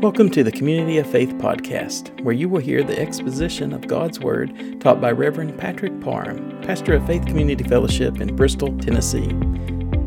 Welcome 0.00 0.30
to 0.30 0.44
the 0.44 0.52
Community 0.52 0.98
of 0.98 1.10
Faith 1.10 1.30
podcast, 1.38 2.20
where 2.20 2.32
you 2.32 2.48
will 2.48 2.60
hear 2.60 2.84
the 2.84 2.96
exposition 2.96 3.72
of 3.72 3.88
God's 3.88 4.20
Word 4.20 4.80
taught 4.80 5.00
by 5.00 5.10
Reverend 5.10 5.58
Patrick 5.58 6.00
Parham, 6.00 6.56
pastor 6.62 6.94
of 6.94 7.04
Faith 7.04 7.26
Community 7.26 7.64
Fellowship 7.64 8.20
in 8.20 8.36
Bristol, 8.36 8.78
Tennessee. 8.78 9.28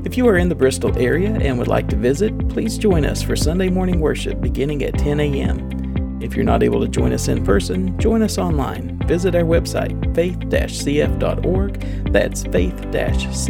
If 0.06 0.16
you 0.16 0.30
are 0.30 0.38
in 0.38 0.48
the 0.48 0.56
Bristol 0.56 0.98
area 0.98 1.32
and 1.32 1.58
would 1.60 1.68
like 1.68 1.90
to 1.90 1.98
visit, 1.98 2.48
please 2.48 2.78
join 2.78 3.04
us 3.04 3.22
for 3.22 3.36
Sunday 3.36 3.68
morning 3.68 4.00
worship 4.00 4.40
beginning 4.40 4.81
at 4.81 4.97
10 4.97 5.19
a.m. 5.19 5.71
If 6.22 6.35
you're 6.35 6.46
not 6.46 6.62
able 6.63 6.79
to 6.81 6.88
join 6.88 7.13
us 7.13 7.28
in 7.28 7.44
person, 7.44 7.97
join 7.99 8.22
us 8.22 8.37
online. 8.37 8.99
Visit 9.08 9.33
our 9.35 9.42
website, 9.44 10.15
faith-cf.org. 10.15 11.81
That's 12.12 12.44
faith-cf.org. 12.44 13.42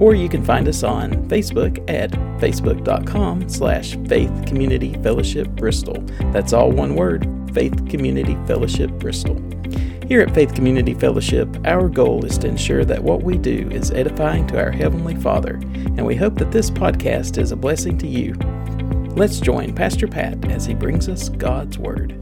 Or 0.00 0.14
you 0.14 0.28
can 0.28 0.44
find 0.44 0.66
us 0.66 0.82
on 0.82 1.12
Facebook 1.28 1.78
at 1.90 2.10
facebook.com 2.40 3.48
slash 3.48 3.96
Faith 4.08 4.46
Community 4.46 4.94
Fellowship 5.02 5.48
Bristol. 5.50 6.02
That's 6.32 6.52
all 6.52 6.72
one 6.72 6.94
word, 6.94 7.28
Faith 7.52 7.88
Community 7.88 8.36
Fellowship 8.46 8.90
Bristol. 8.92 9.40
Here 10.08 10.22
at 10.22 10.34
Faith 10.34 10.54
Community 10.54 10.94
Fellowship, 10.94 11.48
our 11.66 11.88
goal 11.88 12.24
is 12.24 12.36
to 12.38 12.48
ensure 12.48 12.84
that 12.84 13.04
what 13.04 13.22
we 13.22 13.38
do 13.38 13.68
is 13.70 13.92
edifying 13.92 14.46
to 14.48 14.58
our 14.60 14.72
Heavenly 14.72 15.14
Father, 15.14 15.54
and 15.54 16.04
we 16.04 16.16
hope 16.16 16.34
that 16.38 16.50
this 16.50 16.68
podcast 16.68 17.38
is 17.38 17.52
a 17.52 17.56
blessing 17.56 17.96
to 17.98 18.08
you. 18.08 18.34
Let's 19.16 19.40
join 19.40 19.74
Pastor 19.74 20.06
Pat 20.06 20.50
as 20.50 20.64
he 20.64 20.72
brings 20.72 21.08
us 21.08 21.28
God's 21.28 21.76
Word. 21.76 22.12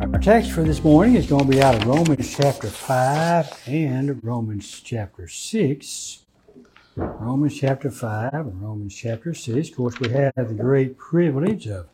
Our 0.00 0.20
text 0.20 0.52
for 0.52 0.62
this 0.62 0.84
morning 0.84 1.16
is 1.16 1.26
going 1.26 1.46
to 1.46 1.50
be 1.50 1.62
out 1.62 1.74
of 1.74 1.86
Romans 1.86 2.36
chapter 2.36 2.68
5 2.68 3.62
and 3.66 4.22
Romans 4.22 4.82
chapter 4.82 5.26
6. 5.26 6.18
Romans 6.96 7.58
chapter 7.58 7.90
5 7.90 8.34
and 8.34 8.62
Romans 8.62 8.94
chapter 8.94 9.32
6. 9.32 9.70
Of 9.70 9.74
course, 9.74 9.98
we 9.98 10.10
have 10.10 10.34
the 10.36 10.54
great 10.54 10.98
privilege 10.98 11.66
of, 11.66 11.88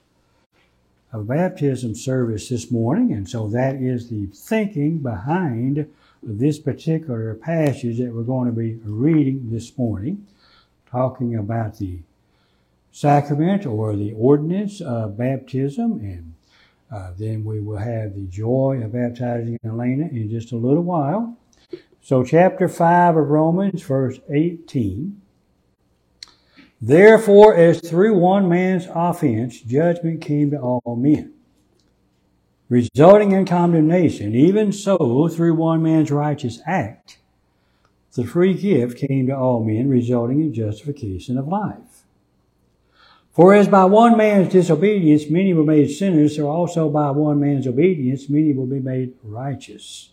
a 1.13 1.21
baptism 1.21 1.95
service 1.95 2.49
this 2.49 2.71
morning, 2.71 3.13
and 3.13 3.29
so 3.29 3.49
that 3.49 3.77
is 3.77 4.11
the 4.11 4.27
thinking 4.27 4.99
behind 4.99 5.89
this 6.21 6.59
particular 6.59 7.35
passage 7.35 7.99
that 7.99 8.13
we're 8.13 8.23
going 8.23 8.47
to 8.47 8.53
be 8.53 8.75
reading 8.85 9.51
this 9.51 9.79
morning, 9.79 10.27
talking 10.91 11.37
about 11.37 11.79
the 11.79 12.01
sacrament 12.93 13.67
or 13.67 13.95
the 13.97 14.13
ordinance 14.13 14.81
of 14.81 15.17
baptism, 15.17 16.01
and 16.01 16.35
uh, 16.93 17.13
then 17.19 17.45
we 17.45 17.61
will 17.61 17.79
have 17.79 18.15
the 18.15 18.27
joy 18.27 18.81
of 18.83 18.93
baptizing 18.93 19.59
Elena 19.65 20.09
in 20.09 20.29
just 20.31 20.53
a 20.53 20.57
little 20.57 20.83
while. 20.83 21.37
So, 22.03 22.25
chapter 22.25 22.69
5 22.69 23.17
of 23.17 23.29
Romans, 23.29 23.83
verse 23.83 24.19
18. 24.29 25.21
Therefore, 26.81 27.55
as 27.55 27.81
through 27.81 28.19
one 28.19 28.49
man's 28.49 28.89
offense 28.93 29.61
judgment 29.61 30.23
came 30.23 30.51
to 30.51 30.59
all 30.59 30.97
men, 30.97 31.35
resulting 32.71 33.33
in 33.33 33.45
condemnation, 33.45 34.35
even 34.35 34.73
so 34.73 35.29
through 35.29 35.55
one 35.55 35.83
man's 35.83 36.11
righteous 36.11 36.61
act, 36.67 37.19
the 38.15 38.25
free 38.25 38.55
gift 38.55 38.99
came 38.99 39.27
to 39.27 39.37
all 39.37 39.63
men, 39.63 39.89
resulting 39.89 40.41
in 40.41 40.55
justification 40.55 41.37
of 41.37 41.47
life. 41.47 41.90
For 43.33 43.55
as 43.55 43.69
by 43.69 43.85
one 43.85 44.17
man's 44.17 44.53
disobedience 44.53 45.31
many 45.31 45.55
were 45.55 45.65
made 45.65 45.91
sinners, 45.91 46.37
so 46.37 46.49
also 46.49 46.89
by 46.89 47.11
one 47.11 47.41
man's 47.41 47.67
obedience 47.67 48.29
many 48.29 48.53
will 48.53 48.67
be 48.67 48.81
made 48.81 49.15
righteous. 49.23 50.11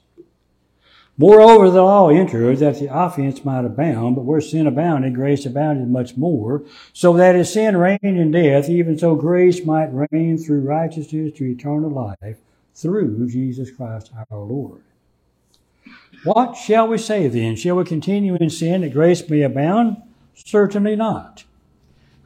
Moreover, 1.19 1.71
the 1.71 1.81
law 1.81 2.09
entered 2.09 2.59
that 2.59 2.79
the 2.79 2.95
offense 2.95 3.43
might 3.43 3.65
abound, 3.65 4.15
but 4.15 4.25
where 4.25 4.39
sin 4.39 4.67
abounded, 4.67 5.15
grace 5.15 5.47
abounded 5.47 5.89
much 5.89 6.15
more, 6.15 6.63
so 6.93 7.13
that 7.13 7.35
as 7.35 7.51
sin 7.51 7.75
reigned 7.75 7.99
in 8.03 8.29
death, 8.29 8.69
even 8.69 8.99
so 8.99 9.15
grace 9.15 9.65
might 9.65 9.89
reign 9.91 10.37
through 10.37 10.61
righteousness 10.61 11.35
to 11.37 11.45
eternal 11.45 11.89
life 11.89 12.37
through 12.75 13.27
Jesus 13.27 13.71
Christ 13.71 14.11
our 14.29 14.39
Lord. 14.39 14.83
What 16.23 16.55
shall 16.55 16.87
we 16.87 16.99
say 16.99 17.27
then? 17.27 17.55
Shall 17.55 17.77
we 17.77 17.83
continue 17.83 18.35
in 18.35 18.51
sin 18.51 18.81
that 18.81 18.93
grace 18.93 19.27
may 19.27 19.41
abound? 19.41 19.97
Certainly 20.35 20.97
not. 20.97 21.45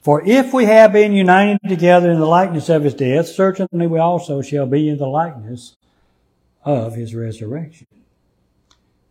For 0.00 0.22
if 0.24 0.54
we 0.54 0.64
have 0.64 0.92
been 0.92 1.12
united 1.12 1.58
together 1.68 2.10
in 2.10 2.18
the 2.18 2.26
likeness 2.26 2.70
of 2.70 2.84
his 2.84 2.94
death, 2.94 3.28
certainly 3.28 3.86
we 3.86 3.98
also 3.98 4.40
shall 4.40 4.66
be 4.66 4.88
in 4.88 4.96
the 4.96 5.06
likeness 5.06 5.76
of 6.64 6.94
his 6.94 7.14
resurrection. 7.14 7.86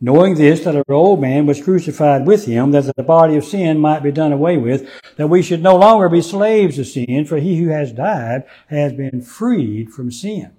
Knowing 0.01 0.35
this, 0.35 0.63
that 0.63 0.75
our 0.75 0.83
old 0.89 1.22
man 1.22 1.45
was 1.45 1.61
crucified 1.61 2.25
with 2.25 2.45
him, 2.45 2.72
that 2.72 2.95
the 2.95 3.03
body 3.03 3.35
of 3.35 3.44
sin 3.44 3.77
might 3.77 4.01
be 4.01 4.11
done 4.11 4.31
away 4.31 4.57
with, 4.57 4.89
that 5.17 5.27
we 5.27 5.44
should 5.44 5.61
no 5.61 5.75
longer 5.75 6.09
be 6.09 6.22
slaves 6.22 6.79
of 6.79 6.88
sin, 6.88 7.25
for 7.25 7.38
he 7.38 7.59
who 7.59 7.67
has 7.67 7.91
died 7.91 8.44
has 8.67 8.94
been 8.94 9.21
freed 9.21 9.91
from 9.91 10.11
sin. 10.11 10.51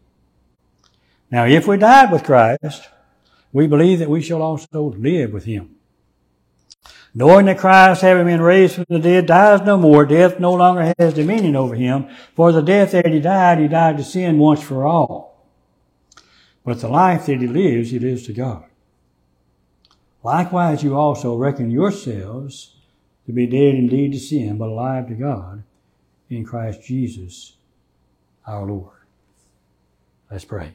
Now, 1.30 1.46
if 1.46 1.66
we 1.66 1.76
died 1.76 2.12
with 2.12 2.24
Christ, 2.24 2.88
we 3.52 3.66
believe 3.66 3.98
that 3.98 4.10
we 4.10 4.20
shall 4.20 4.42
also 4.42 4.94
live 4.96 5.32
with 5.32 5.44
him 5.44 5.76
knowing 7.14 7.46
that 7.46 7.58
Christ, 7.58 8.02
having 8.02 8.26
been 8.26 8.40
raised 8.40 8.76
from 8.76 8.86
the 8.88 8.98
dead, 8.98 9.26
dies 9.26 9.62
no 9.62 9.76
more, 9.76 10.06
death 10.06 10.38
no 10.38 10.52
longer 10.54 10.94
has 10.98 11.14
dominion 11.14 11.56
over 11.56 11.74
him. 11.74 12.08
For 12.34 12.52
the 12.52 12.62
death 12.62 12.92
that 12.92 13.06
he 13.06 13.20
died, 13.20 13.58
he 13.58 13.68
died 13.68 13.96
to 13.98 14.04
sin 14.04 14.38
once 14.38 14.62
for 14.62 14.86
all. 14.86 15.46
But 16.64 16.80
the 16.80 16.88
life 16.88 17.26
that 17.26 17.40
he 17.40 17.46
lives, 17.46 17.90
he 17.90 17.98
lives 17.98 18.26
to 18.26 18.32
God. 18.32 18.64
Likewise, 20.22 20.82
you 20.82 20.94
also 20.96 21.36
reckon 21.36 21.70
yourselves 21.70 22.76
to 23.26 23.32
be 23.32 23.46
dead 23.46 23.74
indeed 23.74 24.12
to 24.12 24.18
sin, 24.18 24.58
but 24.58 24.68
alive 24.68 25.08
to 25.08 25.14
God 25.14 25.62
in 26.28 26.44
Christ 26.44 26.82
Jesus 26.84 27.56
our 28.46 28.66
Lord. 28.66 28.96
Let's 30.30 30.44
pray. 30.44 30.74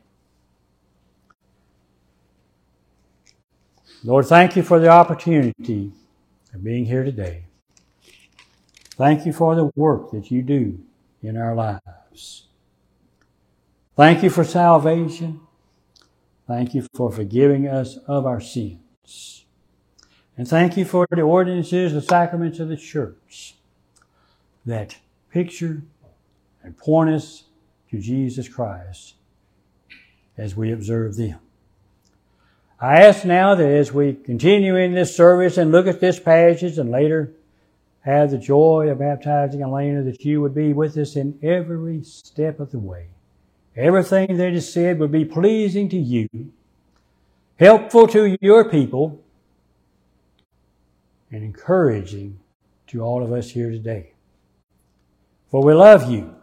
Lord, 4.04 4.26
thank 4.26 4.56
you 4.56 4.64
for 4.64 4.80
the 4.80 4.90
opportunity 4.90 5.92
being 6.64 6.86
here 6.86 7.04
today. 7.04 7.46
Thank 8.98 9.26
you 9.26 9.34
for 9.34 9.56
the 9.56 9.72
work 9.76 10.12
that 10.12 10.32
you 10.32 10.42
do 10.42 10.80
in 11.22 11.38
our 11.38 11.54
lives. 11.54 12.48
Thank 13.96 14.24
you 14.24 14.30
for 14.30 14.44
salvation. 14.44 15.42
Thank 16.48 16.74
you 16.74 16.86
for 16.94 17.12
forgiving 17.12 17.68
us 17.68 17.98
of 18.08 18.26
our 18.26 18.40
sins. 18.40 19.46
And 20.38 20.48
thank 20.48 20.78
you 20.78 20.86
for 20.86 21.08
the 21.10 21.22
ordinances, 21.22 21.94
the 21.94 22.02
sacraments 22.02 22.60
of 22.60 22.70
the 22.70 22.78
church 22.78 23.56
that 24.66 24.98
picture 25.30 25.84
and 26.64 26.78
point 26.78 27.10
us 27.10 27.46
to 27.92 28.00
Jesus 28.00 28.50
Christ 28.50 29.16
as 30.38 30.56
we 30.56 30.72
observe 30.72 31.16
them. 31.16 31.40
I 32.80 33.04
ask 33.04 33.24
now 33.24 33.56
that 33.56 33.70
as 33.70 33.94
we 33.94 34.14
continue 34.14 34.76
in 34.76 34.94
this 34.94 35.16
service 35.16 35.58
and 35.58 35.72
look 35.72 35.88
at 35.88 36.02
this 36.02 36.20
passage 36.20 36.78
and 36.78 36.92
later 36.92 37.34
have 38.02 38.32
the 38.32 38.38
joy 38.38 38.90
of 38.90 39.00
baptizing 39.00 39.62
Elena, 39.62 40.04
that 40.04 40.26
you 40.26 40.42
would 40.42 40.54
be 40.54 40.74
with 40.74 40.98
us 40.98 41.16
in 41.16 41.40
every 41.42 42.04
step 42.04 42.60
of 42.60 42.72
the 42.72 42.80
way. 42.80 43.08
Everything 43.76 44.38
that 44.38 44.54
is 44.54 44.72
said 44.72 45.00
would 45.00 45.12
be 45.12 45.26
pleasing 45.26 45.90
to 45.90 45.98
you, 45.98 46.30
helpful 47.58 48.08
to 48.08 48.38
your 48.42 48.70
people, 48.70 49.24
and 51.32 51.44
encouraging 51.44 52.40
to 52.88 53.02
all 53.02 53.24
of 53.24 53.32
us 53.32 53.52
here 53.52 53.72
today. 53.72 54.14
For 55.50 55.64
we 55.64 55.74
love 55.74 56.12
you, 56.12 56.36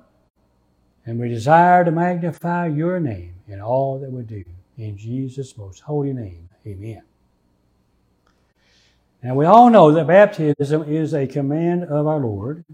and 1.06 1.20
we 1.20 1.28
desire 1.28 1.85
to 1.85 1.90
magnify 1.90 2.67
your 2.69 2.99
name 3.00 3.35
in 3.46 3.61
all 3.61 3.99
that 4.00 4.11
we 4.11 4.23
do. 4.23 4.44
In 4.79 4.97
Jesus' 4.97 5.57
most 5.57 5.81
holy 5.81 6.13
name, 6.13 6.49
amen. 6.67 7.03
Now, 9.23 9.35
we 9.35 9.45
all 9.45 9.71
know 9.71 9.93
that 9.93 10.07
baptism 10.07 10.83
is 10.85 11.15
a 11.15 11.27
command 11.27 11.85
of 11.85 12.07
our 12.07 12.19
Lord. 12.19 12.65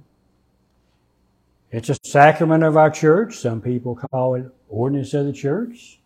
It's 1.71 1.91
a 1.91 1.97
sacrament 2.03 2.65
of 2.65 2.77
our 2.77 2.91
church. 2.91 3.37
Some 3.37 3.61
people 3.61 3.95
call 3.95 4.35
it 4.35 4.47
ordinance 4.69 5.13
of 5.13 5.27
the 5.27 5.33
church. 5.33 5.99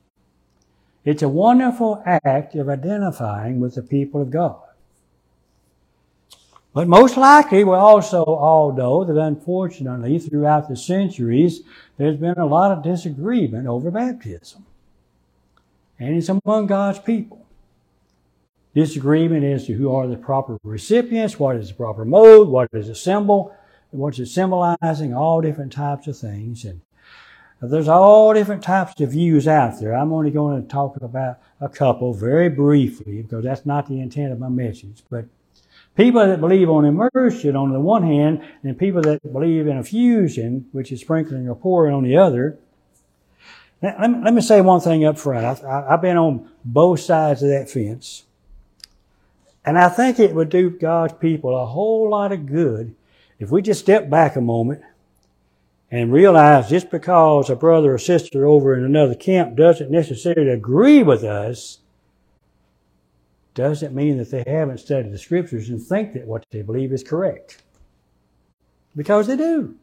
It's 1.05 1.23
a 1.23 1.29
wonderful 1.29 2.03
act 2.05 2.55
of 2.57 2.69
identifying 2.69 3.61
with 3.61 3.77
the 3.77 3.83
people 3.83 4.21
of 4.21 4.31
God. 4.31 4.63
But 6.75 6.89
most 6.89 7.17
likely, 7.17 7.65
we 7.65 7.75
also 7.75 8.25
all 8.25 8.73
know 8.73 9.05
that 9.05 9.17
unfortunately, 9.17 10.19
throughout 10.19 10.69
the 10.69 10.77
centuries, 10.77 11.61
there's 11.99 12.17
been 12.17 12.39
a 12.39 12.47
lot 12.47 12.73
of 12.73 12.83
disagreement 12.83 13.67
over 13.67 13.91
baptism. 13.91 14.65
And 16.03 16.17
it's 16.17 16.29
among 16.29 16.67
God's 16.67 16.99
people. 16.99 17.47
Disagreement 18.75 19.45
as 19.45 19.67
to 19.67 19.75
who 19.75 19.95
are 19.95 20.09
the 20.09 20.17
proper 20.17 20.59
recipients, 20.65 21.39
what 21.39 21.57
is 21.57 21.69
the 21.69 21.75
proper 21.75 22.05
mode, 22.05 22.49
what 22.49 22.69
is 22.73 22.89
the 22.89 22.95
symbol, 22.95 23.55
what's 23.91 24.19
it 24.19 24.27
symbolizing, 24.27 25.15
all 25.15 25.41
different 25.41 25.73
types 25.73 26.09
of 26.09 26.19
things. 26.19 26.65
And 26.65 26.81
there's 27.61 27.87
all 27.87 28.35
different 28.35 28.65
types 28.65 29.01
of 29.01 29.13
views 29.13 29.47
out 29.47 29.79
there. 29.79 29.95
I'm 29.95 30.13
only 30.13 30.33
going 30.33 30.61
to 30.61 30.69
talk 30.69 30.97
about 30.97 31.39
a 31.61 31.69
couple 31.69 32.13
very 32.15 32.49
briefly 32.49 33.23
because 33.23 33.45
that's 33.45 33.65
not 33.65 33.87
the 33.87 34.01
intent 34.01 34.33
of 34.33 34.41
my 34.41 34.49
message. 34.49 35.03
But 35.09 35.27
people 35.97 36.27
that 36.27 36.41
believe 36.41 36.69
on 36.69 36.85
immersion 36.85 37.55
on 37.55 37.73
the 37.73 37.79
one 37.79 38.03
hand 38.03 38.43
and 38.65 38.77
people 38.77 39.03
that 39.03 39.23
believe 39.33 39.69
in 39.69 39.77
effusion, 39.77 40.67
which 40.73 40.91
is 40.91 41.01
sprinkling 41.01 41.49
or 41.49 41.55
pouring 41.55 41.95
on 41.95 42.03
the 42.03 42.17
other, 42.17 42.59
let 43.83 44.11
me, 44.11 44.19
let 44.23 44.33
me 44.33 44.41
say 44.41 44.61
one 44.61 44.81
thing 44.81 45.05
up 45.05 45.19
front. 45.19 45.65
I, 45.65 45.91
have 45.91 46.03
been 46.03 46.17
on 46.17 46.51
both 46.65 47.01
sides 47.01 47.43
of 47.43 47.49
that 47.49 47.69
fence. 47.69 48.25
And 49.65 49.79
I 49.79 49.89
think 49.89 50.19
it 50.19 50.35
would 50.35 50.49
do 50.49 50.71
God's 50.71 51.15
people 51.15 51.57
a 51.57 51.67
whole 51.67 52.11
lot 52.11 52.33
of 52.33 52.47
good 52.47 52.95
if 53.39 53.51
we 53.51 53.61
just 53.61 53.81
step 53.81 54.09
back 54.09 54.37
a 54.37 54.41
moment 54.41 54.83
and 55.91 56.13
realize 56.13 56.71
just 56.71 56.91
because 56.91 57.51
a 57.51 57.57
brother 57.57 57.95
or 57.95 57.99
sister 57.99 58.47
over 58.47 58.77
in 58.77 58.85
another 58.85 59.15
camp 59.15 59.57
doesn't 59.57 59.91
necessarily 59.91 60.51
agree 60.51 61.03
with 61.03 61.25
us, 61.25 61.79
doesn't 63.55 63.95
mean 63.95 64.17
that 64.19 64.31
they 64.31 64.45
haven't 64.47 64.79
studied 64.79 65.13
the 65.13 65.19
scriptures 65.19 65.69
and 65.69 65.83
think 65.83 66.15
that 66.15 66.27
what 66.27 66.47
they 66.51 66.63
believe 66.63 66.93
is 66.93 67.03
correct. 67.03 67.63
Because 68.97 69.27
they 69.27 69.37
do. 69.37 69.75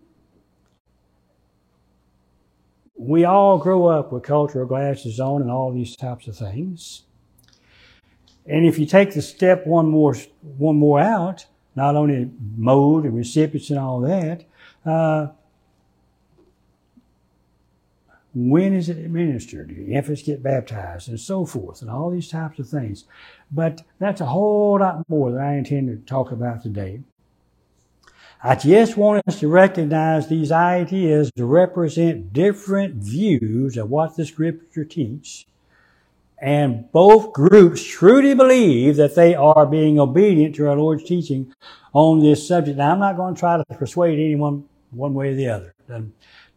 We 3.00 3.24
all 3.24 3.58
grow 3.58 3.86
up 3.86 4.12
with 4.12 4.24
cultural 4.24 4.68
glasses 4.68 5.22
on 5.22 5.42
and 5.42 5.50
all 5.50 5.72
these 5.72 5.96
types 5.96 6.28
of 6.28 6.38
things. 6.38 7.04
And 8.46 8.66
if 8.66 8.78
you 8.78 8.86
take 8.86 9.14
the 9.14 9.22
step 9.22 9.66
one 9.66 9.88
more, 9.88 10.16
one 10.42 10.76
more 10.76 11.00
out, 11.00 11.46
not 11.76 11.96
only 11.96 12.30
mode 12.58 13.06
and 13.06 13.16
recipients 13.16 13.70
and 13.70 13.80
all 13.80 14.02
that, 14.02 14.44
uh, 14.86 15.28
when 18.36 18.74
is 18.74 18.90
it 18.90 18.98
administered? 18.98 19.70
Do 19.70 19.88
infants 19.90 20.24
get 20.24 20.44
baptized 20.44 21.08
and 21.08 21.20
so 21.20 21.46
forth 21.46 21.82
and 21.82 21.90
all 21.90 22.10
these 22.10 22.28
types 22.28 22.60
of 22.60 22.68
things. 22.68 23.06
But 23.50 23.82
that's 24.00 24.20
a 24.20 24.26
whole 24.26 24.78
lot 24.78 25.08
more 25.08 25.32
than 25.32 25.42
I 25.42 25.58
intend 25.58 25.88
to 25.88 26.06
talk 26.06 26.34
about 26.34 26.64
today. 26.64 27.00
I 28.42 28.56
just 28.56 28.96
want 28.96 29.22
us 29.28 29.42
to 29.42 29.50
recognize 29.50 30.30
these 30.30 30.50
ideas 30.50 31.30
to 31.36 31.46
represent 31.46 32.32
different 32.32 32.96
views 32.96 33.76
of 33.76 33.90
what 33.90 34.16
the 34.16 34.26
scripture 34.26 34.86
teaches. 34.86 35.46
And 36.42 36.90
both 36.94 37.34
groups 37.34 37.84
truly 37.84 38.34
believe 38.34 38.96
that 38.96 39.16
they 39.16 39.36
are 39.36 39.66
being 39.66 40.00
obedient 40.00 40.56
to 40.56 40.70
our 40.70 40.78
Lord's 40.78 41.04
teaching 41.04 41.54
on 41.92 42.22
this 42.22 42.48
subject. 42.48 42.78
Now, 42.78 42.94
I'm 42.94 43.00
not 43.00 43.18
going 43.18 43.36
to 43.36 43.40
try 43.40 43.58
to 43.58 43.66
persuade 43.76 44.18
anyone 44.18 44.64
one 44.92 45.14
way 45.14 45.32
or 45.32 45.36
the 45.36 45.50
other. 45.50 45.76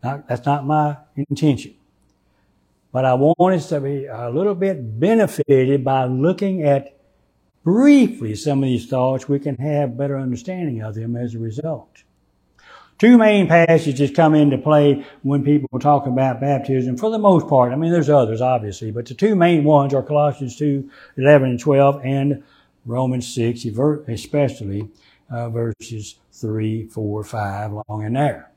That's 0.01 0.47
not 0.47 0.65
my 0.65 0.99
intention. 1.17 1.75
But 2.93 3.07
I 3.07 3.15
want 3.15 3.57
us 3.57 3.71
to 3.71 3.81
be 3.81 4.07
a 4.07 4.31
little 4.31 4.55
bit 4.55 5.01
benefited 5.01 5.83
by 5.83 6.05
looking 6.05 6.63
at 6.63 6.97
briefly 7.65 8.35
some 8.35 8.63
of 8.63 8.69
these 8.69 8.87
thoughts, 8.87 9.29
we 9.29 9.39
can 9.39 9.57
have 9.57 9.97
better 9.97 10.19
understanding 10.19 10.83
of 10.83 10.95
them 10.95 11.17
as 11.17 11.35
a 11.35 11.39
result. 11.39 12.03
Two 12.99 13.19
main 13.19 13.49
passages 13.49 14.13
come 14.13 14.35
into 14.35 14.59
play 14.59 15.05
when 15.23 15.43
people 15.43 15.81
talk 15.81 16.07
about 16.07 16.41
baptism 16.41 16.97
for 16.97 17.11
the 17.11 17.19
most 17.19 17.49
part. 17.49 17.73
I 17.73 17.77
mean, 17.77 17.91
there's 17.91 18.09
others, 18.09 18.41
obviously, 18.41 18.93
but 18.93 19.07
the 19.07 19.15
two 19.15 19.35
main 19.35 19.65
ones 19.65 19.93
are 19.93 20.05
Colossians 20.05 20.57
2, 20.57 20.89
11 21.17 21.51
and 21.51 21.59
12 21.59 22.01
and 22.05 22.45
Romans 22.87 23.35
6, 23.35 23.65
especially 24.07 24.89
uh, 25.31 25.51
verses 25.51 26.17
3, 26.33 26.87
4, 26.87 27.25
5, 27.25 27.73
along 27.73 28.05
in 28.05 28.13
there. 28.13 28.52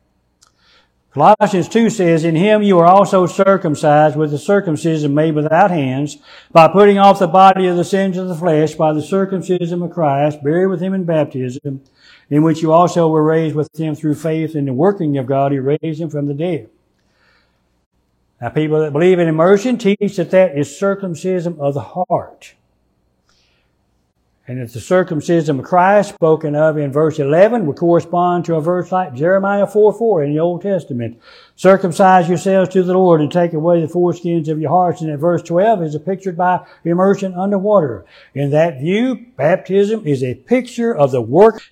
Colossians 1.16 1.70
2 1.70 1.90
says, 1.92 2.26
In 2.26 2.36
him 2.36 2.62
you 2.62 2.78
are 2.78 2.86
also 2.86 3.26
circumcised 3.26 4.18
with 4.18 4.32
the 4.32 4.38
circumcision 4.38 5.14
made 5.14 5.34
without 5.34 5.72
hands, 5.72 6.18
by 6.52 6.68
putting 6.68 6.98
off 6.98 7.20
the 7.20 7.28
body 7.28 7.68
of 7.68 7.78
the 7.78 7.86
sins 7.86 8.18
of 8.18 8.28
the 8.28 8.36
flesh 8.36 8.76
by 8.76 8.92
the 8.92 9.02
circumcision 9.02 9.82
of 9.82 9.92
Christ, 9.92 10.44
buried 10.44 10.68
with 10.68 10.82
him 10.82 10.94
in 10.94 11.06
baptism, 11.06 11.82
in 12.30 12.44
which 12.44 12.62
you 12.62 12.74
also 12.74 13.08
were 13.08 13.24
raised 13.24 13.56
with 13.56 13.70
him 13.80 13.96
through 13.96 14.16
faith 14.16 14.58
in 14.58 14.66
the 14.66 14.74
working 14.74 15.18
of 15.18 15.26
God 15.26 15.54
who 15.54 15.62
raised 15.62 16.02
him 16.02 16.10
from 16.10 16.26
the 16.26 16.34
dead. 16.34 16.70
Now 18.42 18.50
people 18.50 18.82
that 18.82 18.92
believe 18.92 19.18
in 19.18 19.30
immersion 19.30 19.78
teach 19.78 20.18
that 20.18 20.32
that 20.32 20.58
is 20.58 20.78
circumcision 20.78 21.56
of 21.62 21.76
the 21.76 21.94
heart. 22.10 22.56
And 24.48 24.60
if 24.60 24.74
the 24.74 24.80
circumcision 24.80 25.60
of 25.60 25.66
Christ 25.66 26.14
spoken 26.14 26.56
of 26.56 26.78
in 26.78 26.92
verse 26.92 27.18
11 27.18 27.66
would 27.66 27.78
correspond 27.78 28.46
to 28.46 28.56
a 28.56 28.62
verse 28.62 28.92
like 28.92 29.16
Jeremiah 29.16 29.66
4 29.66 29.94
4 29.94 30.24
in 30.24 30.34
the 30.34 30.40
Old 30.40 30.62
Testament. 30.62 31.20
Circumcise 31.56 32.30
yourselves 32.30 32.70
to 32.74 32.84
the 32.84 32.94
Lord 32.94 33.22
and 33.22 33.32
take 33.32 33.54
away 33.54 33.82
the 33.82 33.92
foreskins 33.92 34.48
of 34.48 34.62
your 34.62 34.70
hearts. 34.70 35.02
And 35.02 35.10
at 35.10 35.18
verse 35.18 35.42
12 35.42 35.82
is 35.82 35.98
pictured 35.98 36.38
by 36.38 36.64
immersion 36.84 37.34
under 37.34 37.58
water. 37.58 38.06
In 38.36 38.52
that 38.52 38.80
view, 38.80 39.26
baptism 39.36 40.06
is 40.06 40.24
a 40.24 40.36
picture 40.36 40.96
of 40.96 41.10
the 41.10 41.22
work 41.22 41.64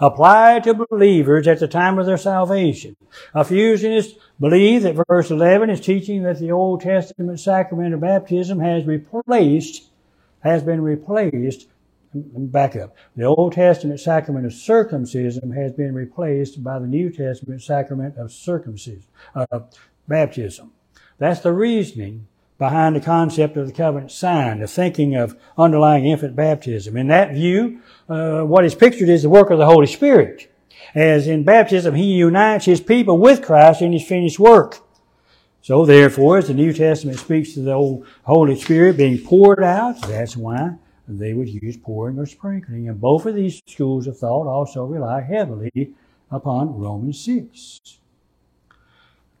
applied 0.00 0.64
to 0.64 0.74
believers 0.74 1.46
at 1.46 1.60
the 1.60 1.68
time 1.68 1.96
of 1.98 2.06
their 2.06 2.18
salvation. 2.18 2.96
Effusionists 3.36 4.18
believe 4.40 4.82
that 4.82 4.96
verse 5.08 5.30
11 5.30 5.70
is 5.70 5.80
teaching 5.80 6.24
that 6.24 6.40
the 6.40 6.50
Old 6.50 6.80
Testament 6.80 7.38
sacrament 7.38 7.94
of 7.94 8.00
baptism 8.00 8.58
has 8.58 8.84
replaced, 8.84 9.90
has 10.40 10.64
been 10.64 10.80
replaced 10.80 11.68
back 12.14 12.76
up. 12.76 12.96
The 13.16 13.24
Old 13.24 13.52
Testament 13.52 14.00
sacrament 14.00 14.46
of 14.46 14.52
circumcision 14.52 15.52
has 15.52 15.72
been 15.72 15.94
replaced 15.94 16.62
by 16.62 16.78
the 16.78 16.86
New 16.86 17.10
Testament 17.10 17.62
sacrament 17.62 18.16
of 18.16 18.32
circumcision, 18.32 19.04
uh, 19.34 19.60
baptism. 20.08 20.72
That's 21.18 21.40
the 21.40 21.52
reasoning 21.52 22.26
behind 22.58 22.96
the 22.96 23.00
concept 23.00 23.56
of 23.56 23.66
the 23.66 23.72
covenant 23.72 24.10
sign, 24.10 24.60
the 24.60 24.66
thinking 24.66 25.14
of 25.14 25.36
underlying 25.56 26.04
infant 26.04 26.36
baptism. 26.36 26.96
In 26.96 27.08
that 27.08 27.32
view, 27.32 27.80
uh, 28.08 28.42
what 28.42 28.64
is 28.64 28.74
pictured 28.74 29.08
is 29.08 29.22
the 29.22 29.28
work 29.28 29.50
of 29.50 29.58
the 29.58 29.66
Holy 29.66 29.86
Spirit. 29.86 30.52
As 30.94 31.28
in 31.28 31.44
baptism, 31.44 31.94
He 31.94 32.12
unites 32.14 32.64
His 32.64 32.80
people 32.80 33.18
with 33.18 33.42
Christ 33.42 33.82
in 33.82 33.92
His 33.92 34.06
finished 34.06 34.38
work. 34.38 34.78
So 35.62 35.86
therefore, 35.86 36.38
as 36.38 36.48
the 36.48 36.54
New 36.54 36.72
Testament 36.72 37.18
speaks 37.18 37.54
to 37.54 37.60
the 37.60 38.04
Holy 38.24 38.56
Spirit 38.56 38.96
being 38.96 39.18
poured 39.18 39.62
out, 39.62 40.00
that's 40.02 40.36
why 40.36 40.76
they 41.18 41.34
would 41.34 41.48
use 41.48 41.76
pouring 41.76 42.18
or 42.18 42.26
sprinkling. 42.26 42.88
And 42.88 43.00
both 43.00 43.26
of 43.26 43.34
these 43.34 43.62
schools 43.66 44.06
of 44.06 44.18
thought 44.18 44.46
also 44.46 44.84
rely 44.84 45.22
heavily 45.22 45.94
upon 46.30 46.78
Romans 46.78 47.22
6. 47.24 47.98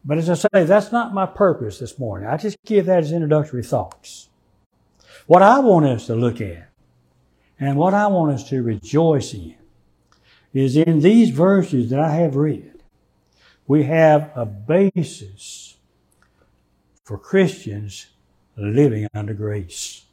But 0.04 0.18
as 0.18 0.30
I 0.30 0.34
say, 0.34 0.64
that's 0.64 0.92
not 0.92 1.14
my 1.14 1.26
purpose 1.26 1.78
this 1.78 1.98
morning. 1.98 2.28
I 2.28 2.36
just 2.36 2.56
give 2.64 2.86
that 2.86 3.04
as 3.04 3.12
introductory 3.12 3.62
thoughts. 3.62 4.28
What 5.26 5.42
I 5.42 5.58
want 5.60 5.86
us 5.86 6.06
to 6.06 6.14
look 6.14 6.40
at 6.40 6.70
and 7.58 7.76
what 7.76 7.94
I 7.94 8.06
want 8.06 8.32
us 8.32 8.48
to 8.48 8.62
rejoice 8.62 9.34
in 9.34 9.56
is 10.52 10.76
in 10.76 11.00
these 11.00 11.30
verses 11.30 11.90
that 11.90 12.00
I 12.00 12.12
have 12.12 12.34
read, 12.34 12.82
we 13.66 13.84
have 13.84 14.32
a 14.34 14.46
basis 14.46 15.76
for 17.04 17.18
Christians 17.18 18.08
living 18.56 19.06
under 19.14 19.34
grace. 19.34 20.06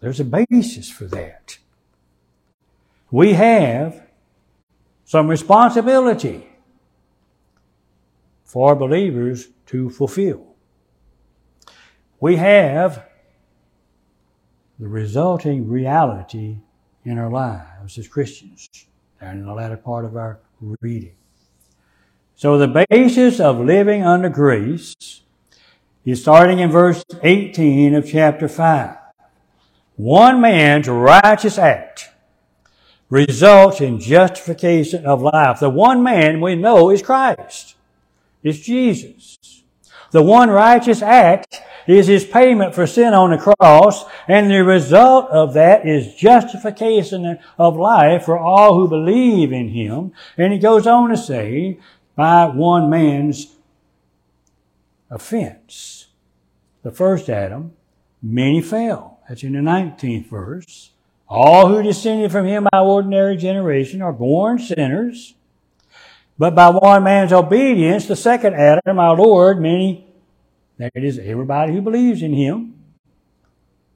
There's 0.00 0.20
a 0.20 0.24
basis 0.24 0.90
for 0.90 1.06
that. 1.06 1.58
We 3.10 3.32
have 3.32 4.06
some 5.04 5.28
responsibility 5.28 6.46
for 8.44 8.74
believers 8.76 9.48
to 9.66 9.90
fulfill. 9.90 10.54
We 12.20 12.36
have 12.36 13.06
the 14.78 14.88
resulting 14.88 15.68
reality 15.68 16.58
in 17.04 17.18
our 17.18 17.30
lives 17.30 17.98
as 17.98 18.06
Christians 18.06 18.68
and 19.20 19.40
in 19.40 19.46
the 19.46 19.54
latter 19.54 19.76
part 19.76 20.04
of 20.04 20.16
our 20.16 20.40
reading. 20.80 21.14
So 22.36 22.58
the 22.58 22.86
basis 22.88 23.40
of 23.40 23.58
living 23.58 24.04
under 24.04 24.28
grace 24.28 24.94
is 26.04 26.22
starting 26.22 26.60
in 26.60 26.70
verse 26.70 27.04
18 27.22 27.94
of 27.94 28.06
chapter 28.08 28.48
5. 28.48 28.96
One 29.98 30.40
man's 30.40 30.86
righteous 30.86 31.58
act 31.58 32.10
results 33.10 33.80
in 33.80 33.98
justification 33.98 35.04
of 35.04 35.22
life. 35.22 35.58
The 35.58 35.70
one 35.70 36.04
man 36.04 36.40
we 36.40 36.54
know 36.54 36.90
is 36.90 37.02
Christ. 37.02 37.74
It's 38.44 38.60
Jesus. 38.60 39.64
The 40.12 40.22
one 40.22 40.50
righteous 40.50 41.02
act 41.02 41.60
is 41.88 42.06
his 42.06 42.24
payment 42.24 42.76
for 42.76 42.86
sin 42.86 43.12
on 43.12 43.30
the 43.30 43.38
cross, 43.38 44.04
and 44.28 44.48
the 44.48 44.62
result 44.62 45.30
of 45.30 45.54
that 45.54 45.84
is 45.84 46.14
justification 46.14 47.40
of 47.58 47.76
life 47.76 48.24
for 48.24 48.38
all 48.38 48.76
who 48.76 48.88
believe 48.88 49.52
in 49.52 49.70
him. 49.70 50.12
And 50.36 50.52
he 50.52 50.60
goes 50.60 50.86
on 50.86 51.10
to 51.10 51.16
say, 51.16 51.80
by 52.14 52.44
one 52.46 52.88
man's 52.88 53.56
offense. 55.10 56.06
The 56.84 56.92
first 56.92 57.28
Adam 57.28 57.72
many 58.22 58.60
fell. 58.62 59.17
That's 59.28 59.42
in 59.42 59.52
the 59.52 59.58
19th 59.58 60.28
verse. 60.28 60.90
All 61.28 61.68
who 61.68 61.82
descended 61.82 62.32
from 62.32 62.46
him 62.46 62.66
by 62.72 62.78
ordinary 62.78 63.36
generation 63.36 64.00
are 64.00 64.12
born 64.12 64.58
sinners. 64.58 65.34
But 66.38 66.54
by 66.54 66.70
one 66.70 67.04
man's 67.04 67.32
obedience, 67.32 68.06
the 68.06 68.16
second 68.16 68.54
Adam, 68.54 68.98
our 68.98 69.16
Lord, 69.16 69.60
many, 69.60 70.06
that 70.78 70.92
is, 70.94 71.18
everybody 71.18 71.72
who 71.72 71.82
believes 71.82 72.22
in 72.22 72.32
him, 72.32 72.74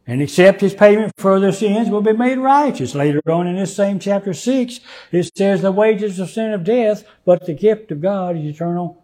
and 0.07 0.21
accept 0.21 0.61
his 0.61 0.75
payment 0.75 1.13
for 1.17 1.39
their 1.39 1.53
sins 1.53 1.89
will 1.89 2.03
be 2.03 2.13
made 2.13 2.39
righteous. 2.39 2.95
Later 2.95 3.23
on 3.31 3.47
in 3.47 3.57
this 3.57 3.75
same 3.75 4.01
chapter 4.01 4.35
6, 4.35 4.81
it 5.13 5.31
says 5.37 5.63
the 5.63 5.71
wages 5.71 6.19
of 6.19 6.29
sin 6.29 6.53
of 6.53 6.65
death, 6.65 7.05
but 7.25 7.47
the 7.47 7.55
gift 7.55 7.93
of 7.93 8.03
God 8.03 8.37
is 8.37 8.45
eternal 8.45 9.03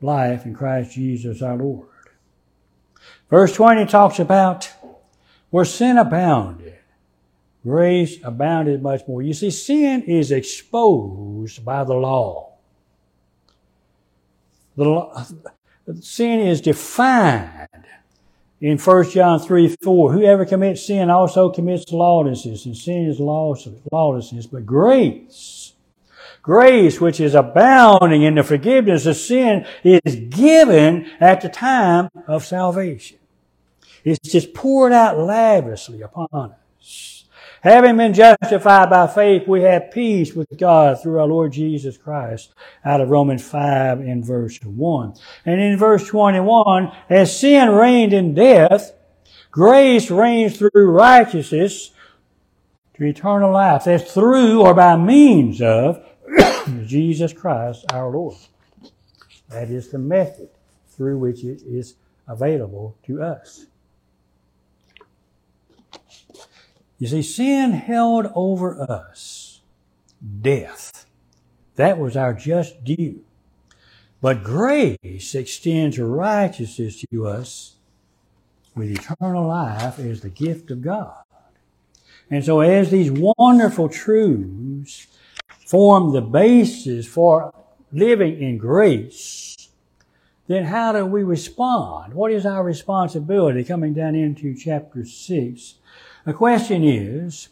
life 0.00 0.46
in 0.46 0.54
Christ 0.54 0.92
Jesus 0.92 1.42
our 1.42 1.56
Lord. 1.56 1.88
Verse 3.28 3.52
20 3.52 3.86
talks 3.86 4.18
about 4.18 4.70
where 5.56 5.64
sin 5.64 5.96
abounded, 5.96 6.74
grace 7.62 8.18
abounded 8.22 8.82
much 8.82 9.00
more. 9.08 9.22
You 9.22 9.32
see, 9.32 9.50
sin 9.50 10.02
is 10.02 10.30
exposed 10.30 11.64
by 11.64 11.82
the 11.82 11.94
law. 11.94 12.52
The 14.76 14.84
law, 14.84 15.24
sin 15.98 16.40
is 16.40 16.60
defined 16.60 17.68
in 18.60 18.76
1 18.76 19.10
John 19.12 19.40
3 19.40 19.76
4. 19.82 20.12
Whoever 20.12 20.44
commits 20.44 20.86
sin 20.86 21.08
also 21.08 21.48
commits 21.48 21.90
lawlessness, 21.90 22.66
and 22.66 22.76
sin 22.76 23.06
is 23.06 23.18
lawlessness. 23.18 24.46
But 24.46 24.66
grace, 24.66 25.72
grace 26.42 27.00
which 27.00 27.18
is 27.18 27.34
abounding 27.34 28.24
in 28.24 28.34
the 28.34 28.42
forgiveness 28.42 29.06
of 29.06 29.16
sin, 29.16 29.64
is 29.82 30.16
given 30.28 31.10
at 31.18 31.40
the 31.40 31.48
time 31.48 32.10
of 32.28 32.44
salvation. 32.44 33.16
It's 34.06 34.20
just 34.20 34.54
poured 34.54 34.92
out 34.92 35.18
lavishly 35.18 36.00
upon 36.00 36.54
us. 36.78 37.24
Having 37.62 37.96
been 37.96 38.14
justified 38.14 38.88
by 38.88 39.08
faith, 39.08 39.48
we 39.48 39.62
have 39.62 39.90
peace 39.90 40.32
with 40.32 40.46
God 40.56 41.02
through 41.02 41.18
our 41.18 41.26
Lord 41.26 41.50
Jesus 41.52 41.98
Christ. 41.98 42.54
Out 42.84 43.00
of 43.00 43.08
Romans 43.08 43.42
5 43.42 44.02
in 44.02 44.22
verse 44.22 44.62
1. 44.62 45.14
And 45.44 45.60
in 45.60 45.76
verse 45.76 46.06
21, 46.06 46.92
as 47.10 47.36
sin 47.36 47.70
reigned 47.70 48.12
in 48.12 48.32
death, 48.32 48.92
grace 49.50 50.08
reigns 50.08 50.56
through 50.56 50.70
righteousness 50.88 51.90
to 52.94 53.04
eternal 53.04 53.52
life. 53.52 53.86
That's 53.86 54.14
through 54.14 54.62
or 54.62 54.72
by 54.72 54.96
means 54.96 55.60
of 55.60 56.00
Jesus 56.86 57.32
Christ 57.32 57.84
our 57.92 58.08
Lord. 58.08 58.36
That 59.48 59.68
is 59.68 59.88
the 59.88 59.98
method 59.98 60.50
through 60.90 61.18
which 61.18 61.42
it 61.42 61.62
is 61.66 61.96
available 62.28 62.96
to 63.06 63.20
us. 63.20 63.66
You 66.98 67.08
see, 67.08 67.22
sin 67.22 67.72
held 67.72 68.26
over 68.34 68.80
us 68.80 69.60
death. 70.40 71.06
That 71.76 71.98
was 71.98 72.16
our 72.16 72.32
just 72.32 72.84
due. 72.84 73.22
But 74.22 74.42
grace 74.42 75.34
extends 75.34 75.98
righteousness 75.98 77.04
to 77.12 77.26
us 77.26 77.76
with 78.74 78.90
eternal 78.90 79.46
life 79.46 79.98
as 79.98 80.22
the 80.22 80.30
gift 80.30 80.70
of 80.70 80.82
God. 80.82 81.22
And 82.30 82.44
so 82.44 82.60
as 82.60 82.90
these 82.90 83.10
wonderful 83.10 83.88
truths 83.88 85.06
form 85.66 86.12
the 86.12 86.22
basis 86.22 87.06
for 87.06 87.54
living 87.92 88.42
in 88.42 88.58
grace, 88.58 89.68
then 90.48 90.64
how 90.64 90.92
do 90.92 91.04
we 91.04 91.22
respond? 91.22 92.14
What 92.14 92.32
is 92.32 92.46
our 92.46 92.64
responsibility 92.64 93.64
coming 93.64 93.94
down 93.94 94.14
into 94.14 94.56
chapter 94.56 95.04
6 95.04 95.74
the 96.26 96.34
question 96.34 96.84
is, 96.84 97.48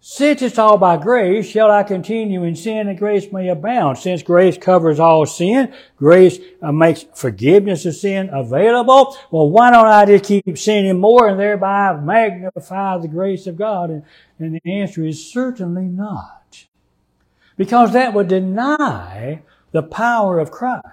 since 0.00 0.40
it's 0.40 0.58
all 0.58 0.78
by 0.78 0.96
grace, 0.96 1.46
shall 1.46 1.70
I 1.70 1.82
continue 1.82 2.42
in 2.44 2.56
sin 2.56 2.86
that 2.86 2.96
grace 2.96 3.30
may 3.30 3.48
abound? 3.48 3.98
Since 3.98 4.22
grace 4.22 4.56
covers 4.56 4.98
all 4.98 5.26
sin, 5.26 5.74
grace 5.96 6.38
uh, 6.62 6.72
makes 6.72 7.04
forgiveness 7.14 7.84
of 7.84 7.94
sin 7.94 8.30
available. 8.32 9.14
Well, 9.30 9.50
why 9.50 9.70
don't 9.70 9.86
I 9.86 10.06
just 10.06 10.24
keep 10.24 10.56
sinning 10.56 10.98
more 10.98 11.28
and 11.28 11.38
thereby 11.38 11.94
magnify 12.00 12.96
the 12.98 13.08
grace 13.08 13.46
of 13.46 13.56
God? 13.56 13.90
And, 13.90 14.02
and 14.38 14.54
the 14.54 14.72
answer 14.72 15.04
is 15.04 15.30
certainly 15.30 15.84
not. 15.84 16.64
Because 17.58 17.92
that 17.92 18.14
would 18.14 18.28
deny 18.28 19.42
the 19.72 19.82
power 19.82 20.38
of 20.38 20.50
Christ. 20.50 20.86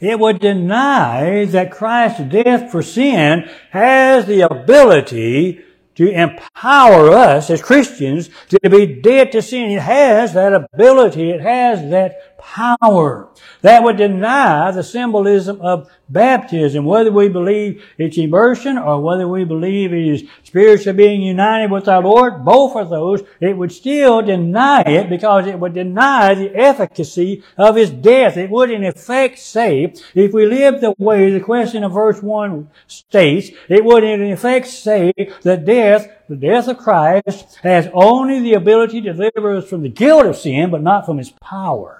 It 0.00 0.18
would 0.18 0.40
deny 0.40 1.44
that 1.44 1.70
Christ's 1.70 2.22
death 2.22 2.72
for 2.72 2.82
sin 2.82 3.48
has 3.70 4.26
the 4.26 4.40
ability 4.40 5.62
to 5.96 6.08
empower 6.08 7.10
us 7.10 7.50
as 7.50 7.60
Christians 7.60 8.30
to 8.48 8.70
be 8.70 9.00
dead 9.02 9.32
to 9.32 9.42
sin. 9.42 9.72
It 9.72 9.82
has 9.82 10.32
that 10.32 10.54
ability. 10.54 11.30
It 11.30 11.42
has 11.42 11.90
that 11.90 12.29
power. 12.40 13.28
That 13.62 13.82
would 13.82 13.96
deny 13.96 14.70
the 14.70 14.82
symbolism 14.82 15.60
of 15.60 15.90
baptism, 16.08 16.84
whether 16.84 17.12
we 17.12 17.28
believe 17.28 17.84
it's 17.98 18.18
immersion 18.18 18.76
or 18.76 19.00
whether 19.00 19.28
we 19.28 19.44
believe 19.44 19.92
it 19.92 20.06
is 20.06 20.24
spiritually 20.42 20.96
being 20.96 21.22
united 21.22 21.70
with 21.70 21.88
our 21.88 22.02
Lord, 22.02 22.44
both 22.44 22.76
of 22.76 22.90
those, 22.90 23.22
it 23.40 23.56
would 23.56 23.72
still 23.72 24.22
deny 24.22 24.82
it 24.82 25.08
because 25.08 25.46
it 25.46 25.58
would 25.58 25.74
deny 25.74 26.34
the 26.34 26.54
efficacy 26.56 27.42
of 27.56 27.76
His 27.76 27.90
death. 27.90 28.36
It 28.36 28.50
would 28.50 28.70
in 28.70 28.84
effect 28.84 29.38
say, 29.38 29.94
if 30.14 30.32
we 30.32 30.46
live 30.46 30.80
the 30.80 30.94
way 30.98 31.30
the 31.30 31.40
question 31.40 31.84
of 31.84 31.92
verse 31.92 32.22
1 32.22 32.68
states, 32.86 33.50
it 33.68 33.84
would 33.84 34.02
in 34.02 34.32
effect 34.32 34.66
say 34.66 35.12
that 35.42 35.64
death 35.64 36.08
the 36.30 36.36
death 36.36 36.68
of 36.68 36.78
Christ 36.78 37.58
has 37.64 37.88
only 37.92 38.38
the 38.38 38.54
ability 38.54 39.00
to 39.00 39.12
deliver 39.12 39.56
us 39.56 39.68
from 39.68 39.82
the 39.82 39.88
guilt 39.88 40.26
of 40.26 40.36
sin, 40.36 40.70
but 40.70 40.80
not 40.80 41.04
from 41.04 41.18
His 41.18 41.30
power. 41.42 41.99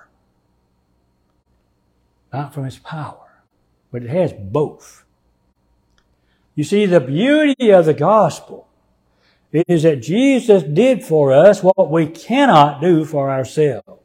Not 2.32 2.54
from 2.54 2.64
His 2.64 2.78
power 2.78 3.30
but 3.90 4.02
it 4.02 4.10
has 4.10 4.32
both. 4.32 5.04
You 6.54 6.64
see, 6.64 6.86
the 6.86 7.00
beauty 7.00 7.70
of 7.70 7.86
the 7.86 7.94
gospel 7.94 8.68
is 9.52 9.82
that 9.82 10.02
Jesus 10.02 10.62
did 10.62 11.02
for 11.04 11.32
us 11.32 11.62
what 11.62 11.90
we 11.90 12.06
cannot 12.06 12.80
do 12.80 13.04
for 13.04 13.30
ourselves. 13.30 13.99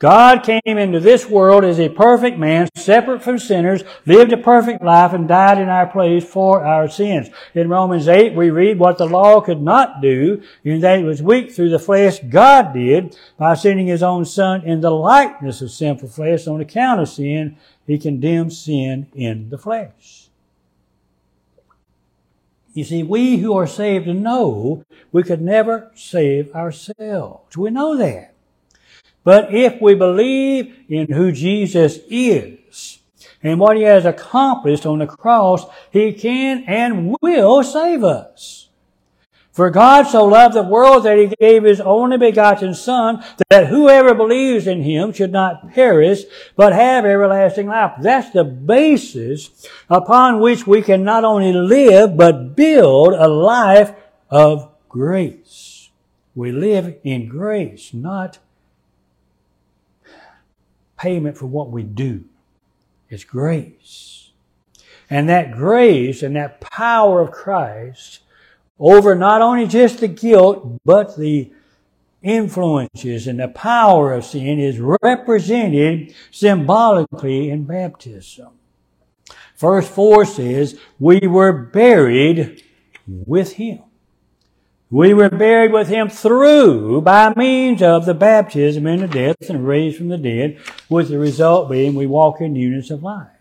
God 0.00 0.42
came 0.44 0.62
into 0.64 0.98
this 0.98 1.26
world 1.26 1.62
as 1.62 1.78
a 1.78 1.90
perfect 1.90 2.38
man, 2.38 2.70
separate 2.74 3.22
from 3.22 3.38
sinners, 3.38 3.84
lived 4.06 4.32
a 4.32 4.38
perfect 4.38 4.82
life, 4.82 5.12
and 5.12 5.28
died 5.28 5.58
in 5.58 5.68
our 5.68 5.86
place 5.86 6.24
for 6.24 6.64
our 6.64 6.88
sins. 6.88 7.28
In 7.52 7.68
Romans 7.68 8.08
8, 8.08 8.34
we 8.34 8.48
read 8.48 8.78
what 8.78 8.96
the 8.96 9.04
law 9.04 9.42
could 9.42 9.60
not 9.60 10.00
do, 10.00 10.42
in 10.64 10.80
that 10.80 11.00
it 11.00 11.04
was 11.04 11.22
weak 11.22 11.52
through 11.52 11.68
the 11.68 11.78
flesh, 11.78 12.18
God 12.18 12.72
did, 12.72 13.14
by 13.36 13.52
sending 13.52 13.88
His 13.88 14.02
own 14.02 14.24
Son 14.24 14.62
in 14.62 14.80
the 14.80 14.90
likeness 14.90 15.60
of 15.60 15.70
sinful 15.70 16.08
flesh 16.08 16.46
on 16.46 16.62
account 16.62 17.02
of 17.02 17.08
sin, 17.10 17.58
he 17.86 17.98
condemns 17.98 18.58
sin 18.58 19.06
in 19.14 19.50
the 19.50 19.58
flesh. 19.58 20.28
You 22.72 22.84
see, 22.84 23.02
we 23.02 23.36
who 23.36 23.54
are 23.54 23.66
saved 23.66 24.06
know 24.06 24.82
we 25.12 25.24
could 25.24 25.42
never 25.42 25.90
save 25.94 26.54
ourselves. 26.54 27.54
We 27.54 27.70
know 27.70 27.98
that. 27.98 28.29
But 29.24 29.54
if 29.54 29.80
we 29.80 29.94
believe 29.94 30.74
in 30.88 31.12
who 31.12 31.32
Jesus 31.32 31.98
is 32.08 32.98
and 33.42 33.60
what 33.60 33.76
he 33.76 33.82
has 33.82 34.04
accomplished 34.04 34.86
on 34.86 34.98
the 34.98 35.06
cross, 35.06 35.64
he 35.90 36.12
can 36.12 36.64
and 36.66 37.16
will 37.20 37.62
save 37.62 38.02
us. 38.04 38.68
For 39.52 39.68
God 39.68 40.04
so 40.04 40.24
loved 40.24 40.54
the 40.54 40.62
world 40.62 41.04
that 41.04 41.18
he 41.18 41.34
gave 41.38 41.64
his 41.64 41.80
only 41.80 42.16
begotten 42.16 42.72
Son, 42.72 43.22
that 43.50 43.66
whoever 43.66 44.14
believes 44.14 44.66
in 44.66 44.82
him 44.82 45.12
should 45.12 45.32
not 45.32 45.72
perish, 45.72 46.22
but 46.56 46.72
have 46.72 47.04
everlasting 47.04 47.66
life. 47.66 47.92
That's 48.00 48.30
the 48.30 48.44
basis 48.44 49.66
upon 49.90 50.40
which 50.40 50.66
we 50.66 50.82
can 50.82 51.02
not 51.02 51.24
only 51.24 51.52
live, 51.52 52.16
but 52.16 52.54
build 52.54 53.12
a 53.12 53.28
life 53.28 53.92
of 54.30 54.70
grace. 54.88 55.90
We 56.34 56.52
live 56.52 56.96
in 57.02 57.28
grace, 57.28 57.92
not 57.92 58.38
payment 61.00 61.36
for 61.36 61.46
what 61.46 61.70
we 61.70 61.82
do. 61.82 62.24
It's 63.08 63.24
grace. 63.24 64.30
And 65.08 65.28
that 65.28 65.52
grace 65.52 66.22
and 66.22 66.36
that 66.36 66.60
power 66.60 67.20
of 67.20 67.32
Christ 67.32 68.20
over 68.78 69.14
not 69.14 69.42
only 69.42 69.66
just 69.66 70.00
the 70.00 70.08
guilt, 70.08 70.80
but 70.84 71.16
the 71.16 71.50
influences 72.22 73.26
and 73.26 73.40
the 73.40 73.48
power 73.48 74.12
of 74.12 74.24
sin 74.24 74.58
is 74.58 74.78
represented 74.78 76.14
symbolically 76.30 77.50
in 77.50 77.64
baptism. 77.64 78.48
Verse 79.56 79.88
4 79.88 80.24
says, 80.24 80.78
We 80.98 81.20
were 81.26 81.52
buried 81.52 82.62
with 83.06 83.54
Him. 83.54 83.80
We 84.92 85.14
were 85.14 85.30
buried 85.30 85.72
with 85.72 85.86
Him 85.86 86.08
through, 86.08 87.02
by 87.02 87.32
means 87.36 87.80
of 87.80 88.06
the 88.06 88.14
baptism 88.14 88.88
into 88.88 89.06
death 89.06 89.48
and 89.48 89.64
raised 89.64 89.98
from 89.98 90.08
the 90.08 90.18
dead, 90.18 90.58
with 90.88 91.10
the 91.10 91.18
result 91.18 91.70
being 91.70 91.94
we 91.94 92.08
walk 92.08 92.40
in 92.40 92.54
newness 92.54 92.90
of 92.90 93.00
life. 93.00 93.39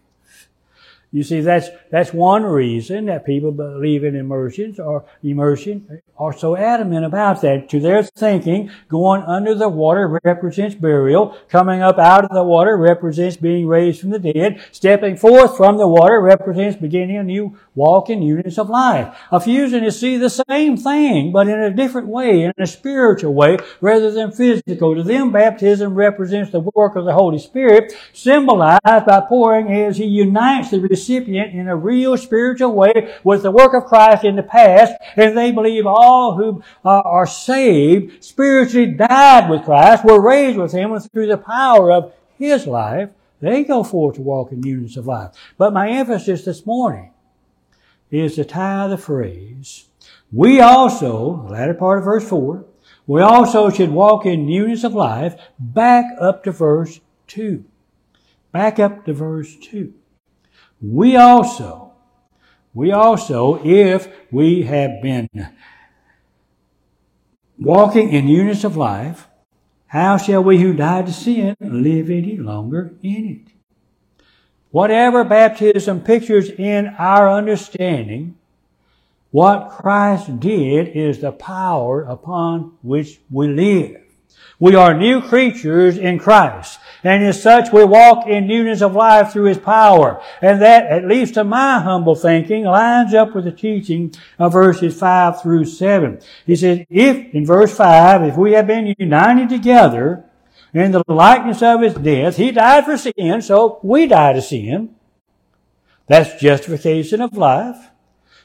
You 1.11 1.23
see, 1.23 1.41
that's, 1.41 1.69
that's 1.89 2.13
one 2.13 2.43
reason 2.43 3.07
that 3.07 3.25
people 3.25 3.51
believe 3.51 4.03
in 4.03 4.15
immersions 4.15 4.79
or 4.79 5.05
immersion 5.23 6.01
are 6.19 6.37
so 6.37 6.55
adamant 6.55 7.03
about 7.03 7.41
that. 7.41 7.67
To 7.69 7.79
their 7.79 8.03
thinking, 8.03 8.69
going 8.89 9.23
under 9.23 9.55
the 9.55 9.69
water 9.69 10.19
represents 10.23 10.75
burial. 10.75 11.35
Coming 11.49 11.81
up 11.81 11.97
out 11.97 12.25
of 12.25 12.31
the 12.31 12.43
water 12.43 12.77
represents 12.77 13.37
being 13.37 13.65
raised 13.65 14.01
from 14.01 14.11
the 14.11 14.19
dead. 14.19 14.61
Stepping 14.71 15.17
forth 15.17 15.57
from 15.57 15.77
the 15.77 15.87
water 15.87 16.21
represents 16.21 16.77
beginning 16.79 17.17
a 17.17 17.23
new 17.23 17.57
walk 17.73 18.11
in 18.11 18.19
newness 18.19 18.59
of 18.59 18.69
life. 18.69 19.17
Effusionists 19.31 19.99
see 19.99 20.17
the 20.17 20.29
same 20.29 20.77
thing, 20.77 21.31
but 21.31 21.47
in 21.47 21.59
a 21.59 21.73
different 21.73 22.07
way, 22.07 22.43
in 22.43 22.53
a 22.59 22.67
spiritual 22.67 23.33
way, 23.33 23.57
rather 23.81 24.11
than 24.11 24.31
physical. 24.31 24.93
To 24.93 25.01
them, 25.01 25.31
baptism 25.31 25.95
represents 25.95 26.51
the 26.51 26.59
work 26.59 26.95
of 26.95 27.05
the 27.05 27.13
Holy 27.13 27.39
Spirit, 27.39 27.93
symbolized 28.13 28.81
by 28.83 29.23
pouring 29.27 29.71
as 29.71 29.97
He 29.97 30.05
unites 30.05 30.69
the 30.69 30.79
recipient 30.99 31.53
in 31.53 31.67
a 31.67 31.75
real 31.75 32.17
spiritual 32.17 32.73
way 32.73 33.15
with 33.23 33.43
the 33.43 33.51
work 33.51 33.73
of 33.73 33.85
Christ 33.85 34.25
in 34.25 34.35
the 34.35 34.43
past, 34.43 34.93
and 35.15 35.37
they 35.37 35.51
believe 35.51 35.85
all 35.85 36.35
who 36.35 36.61
uh, 36.83 37.01
are 37.05 37.25
saved 37.25 38.23
spiritually 38.23 38.91
died 38.91 39.49
with 39.49 39.63
Christ, 39.63 40.03
were 40.03 40.21
raised 40.21 40.57
with 40.57 40.73
Him, 40.73 40.91
and 40.91 41.11
through 41.11 41.27
the 41.27 41.37
power 41.37 41.91
of 41.91 42.13
His 42.37 42.67
life, 42.67 43.11
they 43.39 43.63
go 43.63 43.83
forth 43.83 44.15
to 44.15 44.21
walk 44.21 44.51
in 44.51 44.59
newness 44.59 44.97
of 44.97 45.07
life. 45.07 45.31
But 45.57 45.73
my 45.73 45.89
emphasis 45.89 46.43
this 46.43 46.65
morning 46.65 47.11
is 48.11 48.35
to 48.35 48.43
tie 48.43 48.87
the 48.87 48.97
phrase, 48.97 49.85
we 50.31 50.59
also, 50.59 51.43
the 51.47 51.53
latter 51.53 51.73
part 51.73 51.99
of 51.99 52.05
verse 52.05 52.27
4, 52.27 52.65
we 53.07 53.21
also 53.21 53.69
should 53.69 53.91
walk 53.91 54.25
in 54.25 54.45
newness 54.45 54.83
of 54.83 54.93
life 54.93 55.39
back 55.57 56.05
up 56.19 56.43
to 56.43 56.51
verse 56.51 56.99
2. 57.27 57.63
Back 58.51 58.79
up 58.79 59.05
to 59.05 59.13
verse 59.13 59.55
2 59.55 59.93
we 60.81 61.15
also, 61.15 61.93
we 62.73 62.91
also, 62.91 63.61
if 63.63 64.07
we 64.31 64.63
have 64.63 65.01
been 65.01 65.29
walking 67.57 68.09
in 68.09 68.25
newness 68.25 68.63
of 68.63 68.77
life, 68.77 69.27
how 69.87 70.17
shall 70.17 70.43
we 70.43 70.59
who 70.59 70.73
died 70.73 71.07
to 71.07 71.13
sin 71.13 71.55
live 71.59 72.09
any 72.09 72.37
longer 72.37 72.93
in 73.01 73.45
it? 73.47 73.53
Whatever 74.71 75.23
baptism 75.23 76.01
pictures 76.01 76.49
in 76.49 76.87
our 76.99 77.31
understanding, 77.31 78.37
what 79.31 79.69
Christ 79.69 80.39
did 80.39 80.89
is 80.89 81.19
the 81.19 81.31
power 81.31 82.03
upon 82.03 82.77
which 82.81 83.19
we 83.29 83.47
live. 83.47 84.08
We 84.59 84.75
are 84.75 84.93
new 84.93 85.21
creatures 85.21 85.97
in 85.97 86.19
Christ. 86.19 86.79
And 87.03 87.23
as 87.23 87.41
such, 87.41 87.71
we 87.71 87.85
walk 87.85 88.27
in 88.27 88.47
newness 88.47 88.81
of 88.81 88.93
life 88.93 89.31
through 89.31 89.45
His 89.45 89.57
power. 89.57 90.21
And 90.41 90.61
that, 90.61 90.85
at 90.87 91.07
least 91.07 91.35
to 91.35 91.45
my 91.45 91.79
humble 91.79 92.15
thinking, 92.15 92.65
lines 92.65 93.13
up 93.13 93.33
with 93.33 93.45
the 93.45 93.51
teaching 93.51 94.13
of 94.37 94.51
verses 94.51 94.99
5 94.99 95.41
through 95.41 95.65
7. 95.65 96.19
He 96.45 96.55
says, 96.57 96.85
if, 96.89 97.33
in 97.33 97.45
verse 97.45 97.75
5, 97.75 98.23
if 98.23 98.35
we 98.35 98.51
have 98.51 98.67
been 98.67 98.93
united 98.97 99.47
together 99.47 100.25
in 100.73 100.91
the 100.91 101.03
likeness 101.07 101.61
of 101.61 101.81
His 101.81 101.93
death, 101.93 102.35
He 102.35 102.51
died 102.51 102.83
for 102.83 102.97
sin, 102.97 103.41
so 103.41 103.79
we 103.81 104.07
die 104.07 104.33
to 104.33 104.41
sin. 104.41 104.95
That's 106.07 106.41
justification 106.41 107.21
of 107.21 107.37
life. 107.37 107.91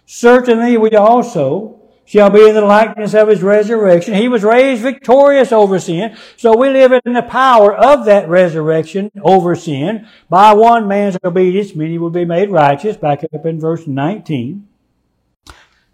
Certainly 0.07 0.77
we 0.77 0.91
also 0.91 1.81
shall 2.05 2.31
be 2.31 2.49
in 2.49 2.55
the 2.55 2.61
likeness 2.61 3.15
of 3.15 3.29
his 3.29 3.43
resurrection. 3.43 4.15
He 4.15 4.29
was 4.29 4.43
raised 4.43 4.83
victorious 4.83 5.53
over 5.53 5.79
sin. 5.79 6.17
So 6.37 6.57
we 6.57 6.69
live 6.69 6.93
in 7.05 7.13
the 7.13 7.23
power 7.23 7.75
of 7.75 8.05
that 8.05 8.29
resurrection 8.29 9.11
over 9.23 9.55
sin. 9.55 10.07
By 10.29 10.53
one 10.53 10.87
man's 10.87 11.17
obedience, 11.25 11.75
many 11.75 11.99
will 11.99 12.11
be 12.11 12.25
made 12.25 12.51
righteous. 12.51 12.97
Back 12.97 13.25
up 13.25 13.47
in 13.47 13.61
verse 13.61 13.87
19. 13.87 14.69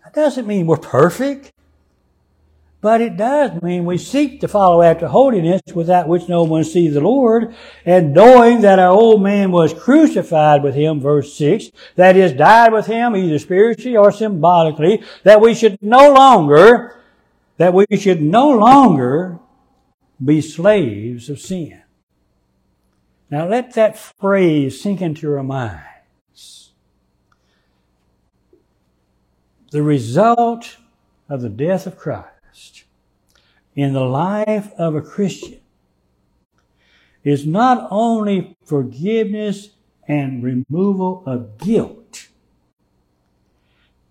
That 0.04 0.14
doesn't 0.14 0.46
mean 0.46 0.66
we're 0.66 0.76
perfect. 0.76 1.52
But 2.82 3.02
it 3.02 3.18
does 3.18 3.60
mean 3.60 3.84
we 3.84 3.98
seek 3.98 4.40
to 4.40 4.48
follow 4.48 4.80
after 4.80 5.06
holiness 5.06 5.60
without 5.74 6.08
which 6.08 6.28
no 6.30 6.44
one 6.44 6.64
sees 6.64 6.94
the 6.94 7.02
Lord, 7.02 7.54
and 7.84 8.14
knowing 8.14 8.62
that 8.62 8.78
our 8.78 8.92
old 8.92 9.22
man 9.22 9.52
was 9.52 9.74
crucified 9.74 10.62
with 10.62 10.74
him, 10.74 10.98
verse 10.98 11.34
6, 11.34 11.70
that 11.96 12.16
is, 12.16 12.32
died 12.32 12.72
with 12.72 12.86
him 12.86 13.14
either 13.14 13.38
spiritually 13.38 13.98
or 13.98 14.10
symbolically, 14.10 15.02
that 15.24 15.42
we 15.42 15.54
should 15.54 15.76
no 15.82 16.10
longer, 16.12 16.96
that 17.58 17.74
we 17.74 17.84
should 17.98 18.22
no 18.22 18.50
longer 18.50 19.38
be 20.22 20.40
slaves 20.40 21.28
of 21.28 21.38
sin. 21.38 21.82
Now 23.30 23.46
let 23.46 23.74
that 23.74 23.98
phrase 23.98 24.80
sink 24.80 25.02
into 25.02 25.26
your 25.26 25.42
minds. 25.42 26.72
The 29.70 29.82
result 29.82 30.78
of 31.28 31.42
the 31.42 31.50
death 31.50 31.86
of 31.86 31.96
Christ 31.96 32.39
in 33.80 33.94
the 33.94 34.04
life 34.04 34.70
of 34.76 34.94
a 34.94 35.00
Christian 35.00 35.58
is 37.24 37.46
not 37.46 37.88
only 37.90 38.54
forgiveness 38.62 39.70
and 40.06 40.42
removal 40.42 41.22
of 41.24 41.56
guilt, 41.56 42.28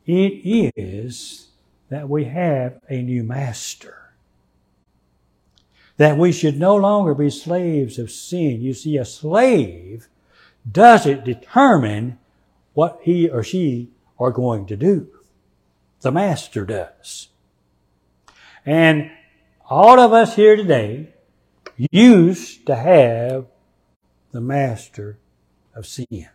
it 0.07 0.41
is 0.75 1.49
that 1.89 2.09
we 2.09 2.23
have 2.23 2.79
a 2.89 3.03
new 3.03 3.23
master. 3.23 4.11
That 5.97 6.17
we 6.17 6.31
should 6.31 6.59
no 6.59 6.75
longer 6.75 7.13
be 7.13 7.29
slaves 7.29 7.99
of 7.99 8.09
sin. 8.09 8.61
You 8.61 8.73
see, 8.73 8.97
a 8.97 9.05
slave 9.05 10.07
doesn't 10.71 11.25
determine 11.25 12.17
what 12.73 13.01
he 13.03 13.29
or 13.29 13.43
she 13.43 13.91
are 14.17 14.31
going 14.31 14.65
to 14.65 14.75
do. 14.75 15.09
The 16.01 16.11
master 16.11 16.65
does. 16.65 17.27
And 18.65 19.11
all 19.69 19.99
of 19.99 20.11
us 20.11 20.35
here 20.35 20.55
today 20.55 21.13
used 21.77 22.65
to 22.65 22.75
have 22.75 23.45
the 24.31 24.41
master 24.41 25.17
of 25.75 25.85
sin. 25.85 26.27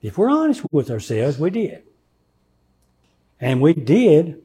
If 0.00 0.16
we're 0.16 0.30
honest 0.30 0.62
with 0.70 0.90
ourselves, 0.90 1.38
we 1.38 1.50
did. 1.50 1.82
And 3.40 3.60
we 3.60 3.74
did 3.74 4.40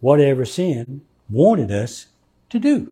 whatever 0.00 0.44
sin 0.44 1.02
wanted 1.28 1.70
us 1.70 2.06
to 2.48 2.58
do. 2.58 2.90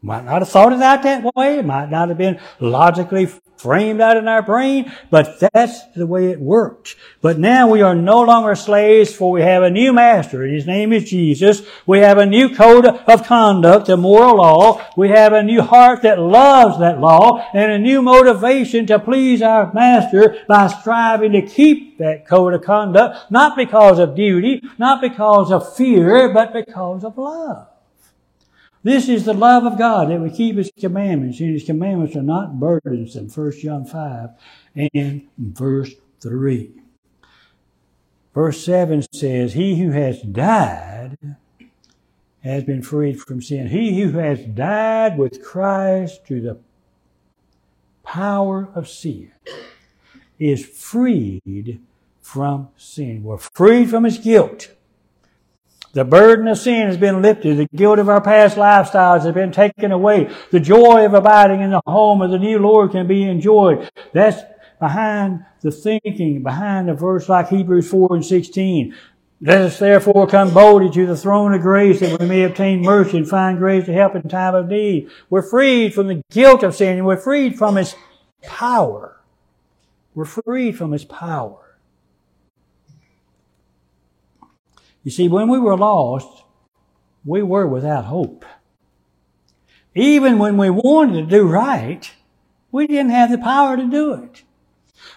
Might 0.00 0.24
not 0.24 0.42
have 0.42 0.48
thought 0.48 0.72
it 0.72 0.80
out 0.80 1.02
that 1.02 1.34
way. 1.34 1.58
It 1.58 1.66
might 1.66 1.90
not 1.90 2.08
have 2.08 2.18
been 2.18 2.38
logically 2.60 3.26
framed 3.56 4.00
out 4.00 4.16
in 4.16 4.28
our 4.28 4.42
brain, 4.42 4.92
but 5.10 5.40
that's 5.40 5.84
the 5.96 6.06
way 6.06 6.30
it 6.30 6.38
worked. 6.38 6.94
But 7.20 7.40
now 7.40 7.68
we 7.68 7.82
are 7.82 7.96
no 7.96 8.22
longer 8.22 8.54
slaves 8.54 9.12
for 9.12 9.32
we 9.32 9.42
have 9.42 9.64
a 9.64 9.70
new 9.70 9.92
master. 9.92 10.44
His 10.44 10.68
name 10.68 10.92
is 10.92 11.10
Jesus. 11.10 11.62
We 11.84 11.98
have 11.98 12.18
a 12.18 12.26
new 12.26 12.54
code 12.54 12.86
of 12.86 13.24
conduct, 13.24 13.88
a 13.88 13.96
moral 13.96 14.36
law. 14.36 14.86
We 14.96 15.08
have 15.08 15.32
a 15.32 15.42
new 15.42 15.62
heart 15.62 16.02
that 16.02 16.20
loves 16.20 16.78
that 16.78 17.00
law 17.00 17.44
and 17.52 17.72
a 17.72 17.78
new 17.78 18.00
motivation 18.00 18.86
to 18.86 19.00
please 19.00 19.42
our 19.42 19.72
master 19.72 20.36
by 20.46 20.68
striving 20.68 21.32
to 21.32 21.42
keep 21.42 21.98
that 21.98 22.28
code 22.28 22.54
of 22.54 22.62
conduct, 22.62 23.32
not 23.32 23.56
because 23.56 23.98
of 23.98 24.14
duty, 24.14 24.62
not 24.78 25.00
because 25.00 25.50
of 25.50 25.74
fear, 25.74 26.32
but 26.32 26.52
because 26.52 27.02
of 27.02 27.18
love. 27.18 27.66
This 28.88 29.10
is 29.10 29.26
the 29.26 29.34
love 29.34 29.66
of 29.66 29.76
God 29.76 30.08
that 30.08 30.18
we 30.18 30.30
keep 30.30 30.56
His 30.56 30.72
commandments, 30.80 31.40
and 31.40 31.52
His 31.52 31.64
commandments 31.64 32.16
are 32.16 32.22
not 32.22 32.58
burdensome. 32.58 33.28
1 33.28 33.52
John 33.60 33.84
5 33.84 34.30
and 34.94 35.28
verse 35.36 35.92
3. 36.22 36.72
Verse 38.32 38.64
7 38.64 39.04
says, 39.12 39.52
He 39.52 39.78
who 39.78 39.90
has 39.90 40.22
died 40.22 41.18
has 42.42 42.64
been 42.64 42.80
freed 42.80 43.20
from 43.20 43.42
sin. 43.42 43.66
He 43.66 44.00
who 44.00 44.12
has 44.12 44.42
died 44.46 45.18
with 45.18 45.44
Christ 45.44 46.26
to 46.28 46.40
the 46.40 46.58
power 48.02 48.70
of 48.74 48.88
sin 48.88 49.32
is 50.38 50.64
freed 50.64 51.78
from 52.22 52.70
sin. 52.78 53.22
We're 53.22 53.36
freed 53.36 53.90
from 53.90 54.04
his 54.04 54.16
guilt. 54.16 54.70
The 55.98 56.04
burden 56.04 56.46
of 56.46 56.56
sin 56.56 56.86
has 56.86 56.96
been 56.96 57.22
lifted. 57.22 57.56
The 57.56 57.66
guilt 57.76 57.98
of 57.98 58.08
our 58.08 58.20
past 58.20 58.56
lifestyles 58.56 59.24
has 59.24 59.34
been 59.34 59.50
taken 59.50 59.90
away. 59.90 60.32
The 60.52 60.60
joy 60.60 61.04
of 61.04 61.12
abiding 61.12 61.60
in 61.60 61.70
the 61.70 61.82
home 61.88 62.22
of 62.22 62.30
the 62.30 62.38
new 62.38 62.60
Lord 62.60 62.92
can 62.92 63.08
be 63.08 63.24
enjoyed. 63.24 63.90
That's 64.12 64.40
behind 64.78 65.44
the 65.60 65.72
thinking, 65.72 66.44
behind 66.44 66.88
a 66.88 66.94
verse 66.94 67.28
like 67.28 67.48
Hebrews 67.48 67.90
4 67.90 68.10
and 68.12 68.24
16. 68.24 68.94
Let 69.40 69.60
us 69.60 69.80
therefore 69.80 70.28
come 70.28 70.54
boldly 70.54 70.88
to 70.92 71.04
the 71.04 71.16
throne 71.16 71.52
of 71.52 71.62
grace 71.62 71.98
that 71.98 72.20
we 72.20 72.26
may 72.26 72.44
obtain 72.44 72.80
mercy 72.80 73.16
and 73.16 73.28
find 73.28 73.58
grace 73.58 73.86
to 73.86 73.92
help 73.92 74.14
in 74.14 74.28
time 74.28 74.54
of 74.54 74.68
need. 74.68 75.10
We're 75.28 75.42
freed 75.42 75.94
from 75.94 76.06
the 76.06 76.22
guilt 76.30 76.62
of 76.62 76.76
sin 76.76 76.98
and 76.98 77.06
we're 77.06 77.16
freed 77.16 77.58
from 77.58 77.76
its 77.76 77.96
power. 78.44 79.20
We're 80.14 80.26
freed 80.26 80.78
from 80.78 80.94
its 80.94 81.04
power. 81.04 81.67
You 85.04 85.10
see, 85.10 85.28
when 85.28 85.48
we 85.48 85.58
were 85.58 85.76
lost, 85.76 86.44
we 87.24 87.42
were 87.42 87.66
without 87.66 88.06
hope. 88.06 88.44
Even 89.94 90.38
when 90.38 90.56
we 90.56 90.70
wanted 90.70 91.24
to 91.24 91.26
do 91.26 91.46
right, 91.46 92.10
we 92.70 92.86
didn't 92.86 93.10
have 93.10 93.30
the 93.30 93.38
power 93.38 93.76
to 93.76 93.86
do 93.86 94.14
it. 94.14 94.42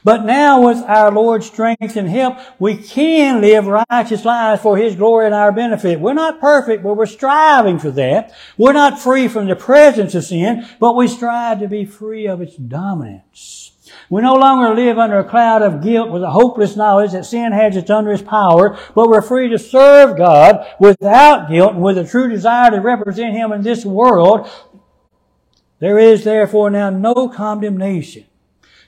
But 0.04 0.26
now 0.26 0.68
with 0.68 0.78
our 0.84 1.12
Lord's 1.12 1.46
strength 1.46 1.96
and 1.96 2.10
help, 2.10 2.38
we 2.60 2.78
can 2.78 3.42
live 3.42 3.68
righteous 3.68 4.26
lives 4.26 4.62
for 4.62 4.78
His 4.78 4.96
glory 4.96 5.28
and 5.28 5.36
our 5.36 5.52
benefit. 5.52 6.00
We're 6.00 6.14
not 6.14 6.40
perfect, 6.40 6.84
but 6.84 6.96
we're 6.96 7.06
striving 7.06 7.78
for 7.78 7.92
that. 7.92 8.34
We're 8.58 8.74
not 8.74 9.00
free 9.00 9.28
from 9.28 9.48
the 9.48 9.56
presence 9.56 10.16
of 10.16 10.24
sin, 10.24 10.68
but 10.80 10.96
we 10.96 11.08
strive 11.08 11.60
to 11.60 11.68
be 11.68 11.86
free 11.86 12.28
of 12.28 12.42
its 12.42 12.56
dominance. 12.56 13.71
We 14.12 14.22
no 14.22 14.34
longer 14.34 14.76
live 14.76 15.00
under 15.00 15.20
a 15.20 15.24
cloud 15.24 15.62
of 15.62 15.82
guilt 15.82 16.12
with 16.12 16.22
a 16.22 16.32
hopeless 16.32 16.76
knowledge 16.76 17.14
that 17.14 17.26
sin 17.26 17.54
has 17.54 17.78
its 17.78 18.22
power, 18.22 18.78
but 18.94 19.08
we're 19.08 19.22
free 19.22 19.48
to 19.48 19.58
serve 19.58 20.18
God 20.18 20.68
without 20.82 21.50
guilt 21.50 21.76
and 21.76 21.82
with 21.82 21.98
a 21.98 22.04
true 22.06 22.28
desire 22.28 22.72
to 22.72 22.82
represent 22.82 23.34
Him 23.34 23.54
in 23.54 23.62
this 23.62 23.86
world. 23.86 24.50
There 25.80 25.98
is 25.98 26.26
therefore 26.26 26.70
now 26.70 26.90
no 26.90 27.30
condemnation 27.30 28.26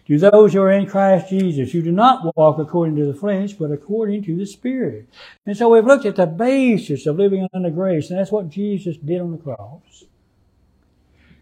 to 0.07 0.19
those 0.19 0.51
who 0.51 0.59
are 0.59 0.73
in 0.73 0.87
Christ 0.87 1.29
Jesus, 1.29 1.73
You 1.73 1.81
do 1.81 1.93
not 1.93 2.35
walk 2.35 2.59
according 2.59 2.97
to 2.97 3.05
the 3.05 3.17
flesh, 3.17 3.53
but 3.53 3.71
according 3.71 4.23
to 4.23 4.35
the 4.35 4.45
Spirit. 4.45 5.07
And 5.45 5.55
so 5.55 5.69
we've 5.69 5.85
looked 5.85 6.05
at 6.05 6.17
the 6.17 6.25
basis 6.25 7.05
of 7.05 7.15
living 7.15 7.47
under 7.53 7.69
grace, 7.69 8.09
and 8.09 8.19
that's 8.19 8.29
what 8.29 8.49
Jesus 8.49 8.97
did 8.97 9.21
on 9.21 9.31
the 9.31 9.37
cross. 9.37 10.03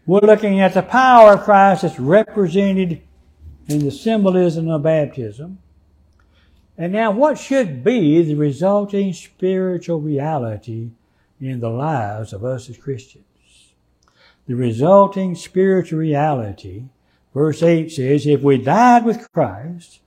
We're 0.06 0.20
looking 0.20 0.60
at 0.60 0.74
the 0.74 0.82
power 0.82 1.32
of 1.32 1.42
Christ 1.42 1.82
that's 1.82 1.98
represented 1.98 3.02
in 3.72 3.84
the 3.84 3.90
symbolism 3.90 4.68
of 4.68 4.82
baptism. 4.82 5.58
And 6.78 6.92
now, 6.92 7.10
what 7.10 7.38
should 7.38 7.84
be 7.84 8.22
the 8.22 8.34
resulting 8.34 9.12
spiritual 9.12 10.00
reality 10.00 10.90
in 11.40 11.60
the 11.60 11.70
lives 11.70 12.32
of 12.32 12.44
us 12.44 12.70
as 12.70 12.76
Christians? 12.76 13.24
The 14.46 14.54
resulting 14.54 15.34
spiritual 15.34 15.98
reality 15.98 16.84
Verse 17.34 17.62
8 17.62 17.90
says, 17.90 18.26
if 18.26 18.42
we 18.42 18.58
died 18.58 19.04
with 19.04 19.30
Christ, 19.32 20.00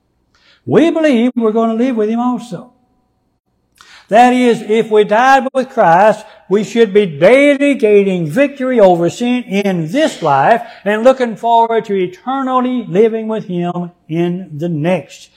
we 0.64 0.90
believe 0.90 1.32
we're 1.34 1.52
going 1.52 1.76
to 1.76 1.84
live 1.84 1.96
with 1.96 2.08
Him 2.08 2.20
also. 2.20 2.72
That 4.08 4.32
is, 4.32 4.62
if 4.62 4.90
we 4.90 5.04
died 5.04 5.48
with 5.52 5.70
Christ, 5.70 6.24
we 6.48 6.62
should 6.62 6.94
be 6.94 7.18
daily 7.18 7.74
gaining 7.74 8.26
victory 8.26 8.78
over 8.78 9.10
sin 9.10 9.42
in 9.44 9.90
this 9.90 10.22
life 10.22 10.62
and 10.84 11.02
looking 11.02 11.36
forward 11.36 11.86
to 11.86 11.94
eternally 11.94 12.84
living 12.86 13.26
with 13.26 13.46
Him 13.46 13.90
in 14.08 14.56
the 14.56 14.68
next. 14.68 15.30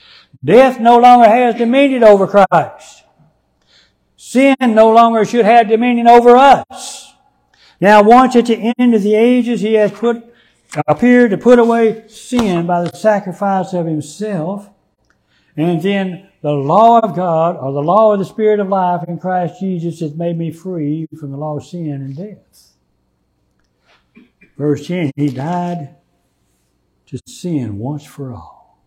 Death 0.44 0.78
no 0.78 0.98
longer 0.98 1.28
has 1.28 1.56
dominion 1.56 2.04
over 2.04 2.26
Christ. 2.26 3.04
Sin 4.16 4.56
no 4.60 4.92
longer 4.92 5.24
should 5.24 5.44
have 5.44 5.68
dominion 5.68 6.06
over 6.06 6.36
us. 6.36 7.14
Now, 7.80 8.02
once 8.02 8.36
at 8.36 8.46
the 8.46 8.72
end 8.78 8.94
of 8.94 9.02
the 9.02 9.14
ages, 9.14 9.62
He 9.62 9.74
has 9.74 9.90
put 9.90 10.30
appeared 10.86 11.30
to 11.32 11.38
put 11.38 11.58
away 11.58 12.06
sin 12.08 12.66
by 12.66 12.82
the 12.82 12.96
sacrifice 12.96 13.72
of 13.72 13.86
himself. 13.86 14.70
And 15.56 15.82
then 15.82 16.28
the 16.42 16.52
law 16.52 17.00
of 17.00 17.14
God, 17.14 17.56
or 17.56 17.72
the 17.72 17.82
law 17.82 18.12
of 18.12 18.18
the 18.18 18.24
Spirit 18.24 18.60
of 18.60 18.68
life 18.68 19.02
in 19.08 19.18
Christ 19.18 19.60
Jesus 19.60 20.00
has 20.00 20.14
made 20.14 20.38
me 20.38 20.50
free 20.50 21.06
from 21.18 21.30
the 21.30 21.36
law 21.36 21.56
of 21.58 21.64
sin 21.64 21.92
and 21.92 22.16
death. 22.16 22.74
Verse 24.56 24.86
10, 24.86 25.12
He 25.16 25.30
died 25.30 25.96
to 27.06 27.18
sin 27.26 27.78
once 27.78 28.04
for 28.04 28.32
all. 28.32 28.84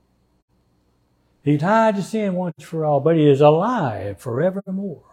He 1.43 1.57
died 1.57 1.95
to 1.95 2.01
sin 2.01 2.35
once 2.35 2.63
for 2.63 2.85
all, 2.85 3.01
but 3.01 3.17
He 3.17 3.29
is 3.29 3.41
alive 3.41 4.19
forevermore. 4.19 5.12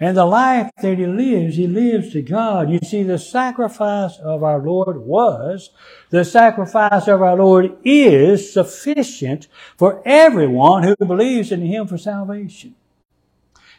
And 0.00 0.16
the 0.16 0.24
life 0.24 0.70
that 0.82 0.98
he 0.98 1.06
lives, 1.06 1.56
he 1.56 1.68
lives 1.68 2.12
to 2.12 2.22
God. 2.22 2.68
You 2.68 2.80
see, 2.80 3.04
the 3.04 3.18
sacrifice 3.18 4.18
of 4.18 4.42
our 4.42 4.58
Lord 4.58 4.98
was, 4.98 5.70
the 6.10 6.24
sacrifice 6.24 7.06
of 7.06 7.22
our 7.22 7.36
Lord 7.36 7.76
is 7.84 8.52
sufficient 8.52 9.46
for 9.76 10.02
everyone 10.04 10.82
who 10.82 10.96
believes 10.96 11.52
in 11.52 11.62
him 11.62 11.86
for 11.86 11.96
salvation. 11.96 12.74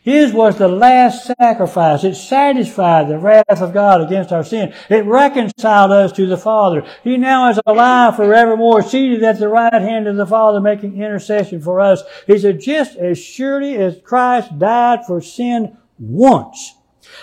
His 0.03 0.31
was 0.33 0.57
the 0.59 0.67
last 0.67 1.25
sacrifice. 1.25 2.03
It 2.03 2.13
satisfied 2.13 3.07
the 3.07 3.17
wrath 3.17 3.59
of 3.59 3.73
God 3.73 4.01
against 4.01 4.31
our 4.31 4.43
sin. 4.43 4.71
It 4.87 5.03
reconciled 5.03 5.91
us 5.91 6.11
to 6.11 6.27
the 6.27 6.37
Father. 6.37 6.85
He 7.03 7.17
now 7.17 7.49
is 7.49 7.59
alive 7.65 8.15
forevermore, 8.15 8.83
seated 8.83 9.23
at 9.23 9.39
the 9.39 9.49
right 9.49 9.73
hand 9.73 10.07
of 10.07 10.15
the 10.15 10.27
Father, 10.27 10.61
making 10.61 11.01
intercession 11.01 11.59
for 11.59 11.81
us. 11.81 12.03
He 12.27 12.37
said, 12.37 12.61
just 12.61 12.95
as 12.97 13.17
surely 13.17 13.77
as 13.77 13.99
Christ 14.03 14.59
died 14.59 15.07
for 15.07 15.21
sin 15.21 15.75
once 15.99 16.75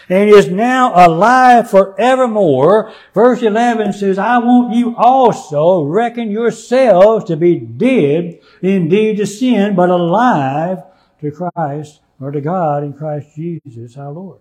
and 0.08 0.30
is 0.30 0.48
now 0.48 0.92
alive 0.94 1.70
forevermore. 1.70 2.92
Verse 3.14 3.42
11 3.42 3.92
says, 3.92 4.18
I 4.18 4.38
want 4.38 4.74
you 4.74 4.94
also 4.96 5.82
reckon 5.82 6.30
yourselves 6.30 7.24
to 7.26 7.36
be 7.36 7.58
dead 7.58 8.40
indeed 8.60 9.16
to 9.18 9.26
sin, 9.26 9.74
but 9.74 9.90
alive 9.90 10.82
to 11.20 11.30
Christ 11.30 12.00
or 12.20 12.30
to 12.30 12.40
God 12.40 12.84
in 12.84 12.92
Christ 12.92 13.34
Jesus 13.34 13.96
our 13.96 14.12
Lord. 14.12 14.38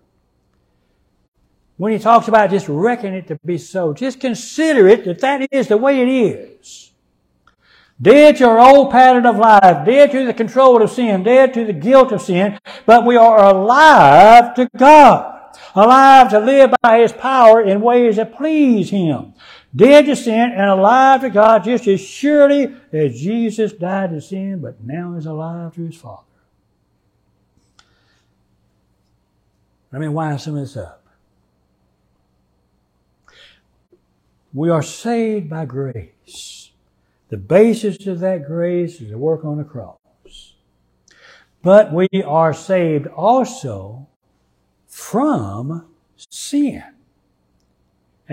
When 1.76 1.92
he 1.92 1.98
talks 1.98 2.28
about 2.28 2.50
just 2.50 2.68
reckon 2.68 3.14
it 3.14 3.26
to 3.28 3.38
be 3.44 3.58
so, 3.58 3.92
just 3.92 4.20
consider 4.20 4.86
it 4.88 5.04
that 5.04 5.20
that 5.20 5.48
is 5.50 5.68
the 5.68 5.76
way 5.76 6.00
it 6.00 6.08
is. 6.08 6.91
Dead 8.02 8.36
to 8.38 8.48
our 8.48 8.58
old 8.58 8.90
pattern 8.90 9.26
of 9.26 9.36
life, 9.36 9.86
dead 9.86 10.10
to 10.10 10.26
the 10.26 10.34
control 10.34 10.82
of 10.82 10.90
sin, 10.90 11.22
dead 11.22 11.54
to 11.54 11.64
the 11.64 11.72
guilt 11.72 12.10
of 12.10 12.20
sin, 12.20 12.58
but 12.84 13.06
we 13.06 13.16
are 13.16 13.44
alive 13.44 14.54
to 14.56 14.68
God. 14.76 15.28
Alive 15.76 16.30
to 16.30 16.40
live 16.40 16.74
by 16.82 16.98
His 16.98 17.12
power 17.12 17.62
in 17.62 17.80
ways 17.80 18.16
that 18.16 18.36
please 18.36 18.90
Him. 18.90 19.34
Dead 19.74 20.06
to 20.06 20.16
sin 20.16 20.50
and 20.52 20.68
alive 20.68 21.20
to 21.20 21.30
God 21.30 21.62
just 21.62 21.86
as 21.86 22.00
surely 22.00 22.74
as 22.92 23.20
Jesus 23.20 23.72
died 23.72 24.10
to 24.10 24.20
sin, 24.20 24.60
but 24.60 24.82
now 24.82 25.14
is 25.14 25.26
alive 25.26 25.74
to 25.76 25.86
His 25.86 25.96
Father. 25.96 26.22
Let 29.92 30.00
me 30.00 30.08
wind 30.08 30.40
some 30.40 30.56
of 30.56 30.62
this 30.62 30.76
up. 30.76 31.06
We 34.52 34.70
are 34.70 34.82
saved 34.82 35.48
by 35.48 35.66
grace. 35.66 36.51
The 37.32 37.38
basis 37.38 38.06
of 38.06 38.20
that 38.20 38.44
grace 38.44 39.00
is 39.00 39.08
the 39.08 39.16
work 39.16 39.42
on 39.42 39.56
the 39.56 39.64
cross. 39.64 39.96
But 41.62 41.90
we 41.90 42.06
are 42.26 42.52
saved 42.52 43.06
also 43.06 44.06
from 44.86 45.86
sin. 46.14 46.84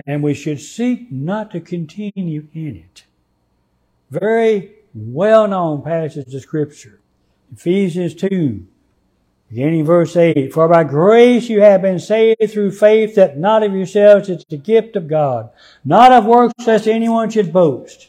And 0.05 0.21
we 0.21 0.33
should 0.33 0.59
seek 0.59 1.09
not 1.13 1.49
to 1.51 1.61
continue 1.61 2.49
in 2.53 2.75
it. 2.75 3.05
Very 4.11 4.73
well 4.93 5.47
known 5.47 5.81
passage 5.81 6.35
of 6.35 6.41
scripture. 6.41 6.99
Ephesians 7.53 8.13
2, 8.15 8.67
beginning 9.47 9.85
verse 9.85 10.17
8. 10.17 10.51
For 10.51 10.67
by 10.67 10.83
grace 10.83 11.47
you 11.47 11.61
have 11.61 11.81
been 11.81 11.99
saved 11.99 12.51
through 12.51 12.71
faith 12.71 13.15
that 13.15 13.37
not 13.37 13.63
of 13.63 13.73
yourselves, 13.73 14.27
it's 14.27 14.43
the 14.43 14.57
gift 14.57 14.97
of 14.97 15.07
God. 15.07 15.51
Not 15.85 16.11
of 16.11 16.25
works 16.25 16.67
lest 16.67 16.85
anyone 16.85 17.29
should 17.29 17.53
boast. 17.53 18.08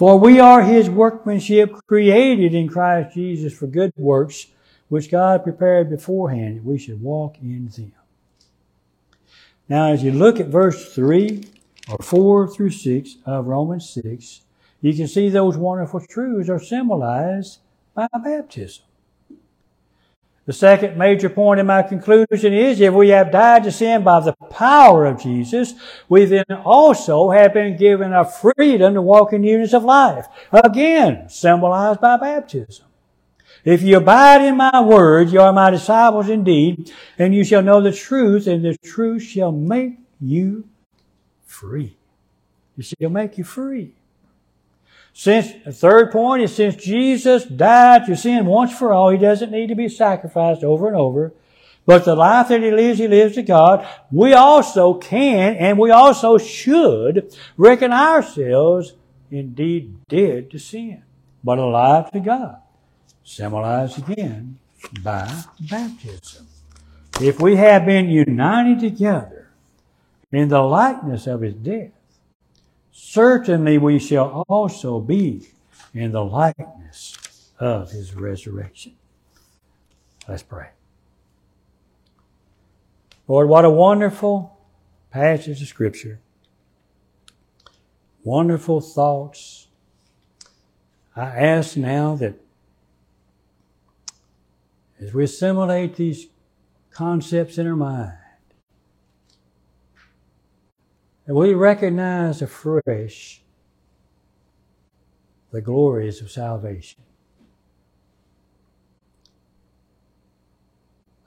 For 0.00 0.18
we 0.18 0.40
are 0.40 0.62
his 0.62 0.88
workmanship 0.88 1.74
created 1.86 2.54
in 2.54 2.68
Christ 2.68 3.12
Jesus 3.12 3.52
for 3.52 3.66
good 3.66 3.92
works, 3.98 4.46
which 4.88 5.10
God 5.10 5.44
prepared 5.44 5.90
beforehand 5.90 6.56
that 6.56 6.64
we 6.64 6.78
should 6.78 7.02
walk 7.02 7.36
in 7.42 7.68
them. 7.68 7.92
Now, 9.68 9.92
as 9.92 10.02
you 10.02 10.12
look 10.12 10.40
at 10.40 10.46
verse 10.46 10.94
3 10.94 11.44
or 11.90 11.98
4 12.02 12.48
through 12.48 12.70
6 12.70 13.16
of 13.26 13.46
Romans 13.46 13.90
6, 13.90 14.40
you 14.80 14.94
can 14.94 15.06
see 15.06 15.28
those 15.28 15.58
wonderful 15.58 16.00
truths 16.00 16.48
are 16.48 16.58
symbolized 16.58 17.58
by 17.92 18.08
baptism. 18.24 18.84
The 20.50 20.54
second 20.54 20.98
major 20.98 21.28
point 21.28 21.60
in 21.60 21.66
my 21.66 21.84
conclusion 21.84 22.52
is 22.52 22.80
if 22.80 22.92
we 22.92 23.10
have 23.10 23.30
died 23.30 23.62
to 23.62 23.70
sin 23.70 24.02
by 24.02 24.18
the 24.18 24.32
power 24.32 25.06
of 25.06 25.22
Jesus, 25.22 25.74
we 26.08 26.24
then 26.24 26.44
also 26.64 27.30
have 27.30 27.54
been 27.54 27.76
given 27.76 28.12
a 28.12 28.24
freedom 28.24 28.94
to 28.94 29.00
walk 29.00 29.32
in 29.32 29.42
newness 29.42 29.72
of 29.74 29.84
life. 29.84 30.26
Again, 30.50 31.28
symbolized 31.28 32.00
by 32.00 32.16
baptism. 32.16 32.86
If 33.64 33.82
you 33.82 33.98
abide 33.98 34.42
in 34.42 34.56
my 34.56 34.80
word, 34.80 35.30
you 35.30 35.40
are 35.40 35.52
my 35.52 35.70
disciples 35.70 36.28
indeed, 36.28 36.90
and 37.16 37.32
you 37.32 37.44
shall 37.44 37.62
know 37.62 37.80
the 37.80 37.92
truth, 37.92 38.48
and 38.48 38.64
the 38.64 38.76
truth 38.78 39.22
shall 39.22 39.52
make 39.52 40.00
you 40.20 40.68
free. 41.44 41.96
It 42.76 42.86
shall 42.86 43.10
make 43.10 43.38
you 43.38 43.44
free. 43.44 43.92
Since 45.12 45.52
the 45.64 45.72
third 45.72 46.12
point 46.12 46.42
is 46.42 46.54
since 46.54 46.76
Jesus 46.76 47.44
died 47.44 48.06
to 48.06 48.16
sin 48.16 48.46
once 48.46 48.76
for 48.76 48.92
all, 48.92 49.10
he 49.10 49.18
doesn't 49.18 49.50
need 49.50 49.68
to 49.68 49.74
be 49.74 49.88
sacrificed 49.88 50.64
over 50.64 50.86
and 50.86 50.96
over. 50.96 51.32
But 51.86 52.04
the 52.04 52.14
life 52.14 52.48
that 52.48 52.62
he 52.62 52.70
lives, 52.70 52.98
he 52.98 53.08
lives 53.08 53.34
to 53.34 53.42
God. 53.42 53.86
We 54.12 54.32
also 54.32 54.94
can 54.94 55.56
and 55.56 55.78
we 55.78 55.90
also 55.90 56.38
should 56.38 57.34
reckon 57.56 57.92
ourselves 57.92 58.94
indeed 59.30 59.96
dead 60.08 60.50
to 60.50 60.58
sin, 60.58 61.02
but 61.42 61.58
alive 61.58 62.10
to 62.12 62.20
God. 62.20 62.58
Symbolized 63.24 63.98
again 63.98 64.58
by 65.02 65.42
baptism. 65.60 66.46
If 67.20 67.40
we 67.40 67.56
have 67.56 67.84
been 67.84 68.08
united 68.08 68.80
together 68.80 69.50
in 70.32 70.48
the 70.48 70.62
likeness 70.62 71.26
of 71.26 71.42
his 71.42 71.54
death, 71.54 71.90
certainly 72.90 73.78
we 73.78 73.98
shall 73.98 74.44
also 74.48 75.00
be 75.00 75.48
in 75.94 76.12
the 76.12 76.24
likeness 76.24 77.52
of 77.58 77.90
his 77.90 78.14
resurrection. 78.14 78.94
Let's 80.28 80.42
pray. 80.42 80.70
Lord, 83.26 83.48
what 83.48 83.64
a 83.64 83.70
wonderful 83.70 84.58
passage 85.10 85.60
of 85.62 85.68
Scripture. 85.68 86.20
Wonderful 88.22 88.80
thoughts. 88.80 89.68
I 91.16 91.26
ask 91.26 91.76
now 91.76 92.16
that 92.16 92.34
as 95.00 95.14
we 95.14 95.24
assimilate 95.24 95.96
these 95.96 96.26
concepts 96.90 97.56
in 97.56 97.66
our 97.66 97.76
mind, 97.76 98.19
that 101.30 101.36
we 101.36 101.54
recognize 101.54 102.42
afresh 102.42 103.40
the 105.52 105.60
glories 105.60 106.20
of 106.20 106.28
salvation. 106.28 107.04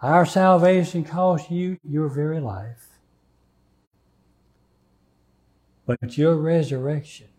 Our 0.01 0.25
salvation 0.25 1.05
cost 1.05 1.49
you 1.49 1.77
your 1.87 2.09
very 2.09 2.41
life. 2.41 2.99
But 5.85 6.17
your 6.17 6.35
resurrection 6.35 7.29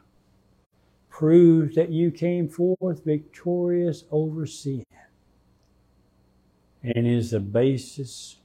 proves 1.11 1.75
that 1.75 1.91
you 1.91 2.11
came 2.11 2.49
forth 2.49 3.05
victorious 3.05 4.05
over 4.11 4.47
sin 4.47 4.87
and 6.83 7.07
is 7.07 7.33
the 7.33 7.41
basis 7.41 8.39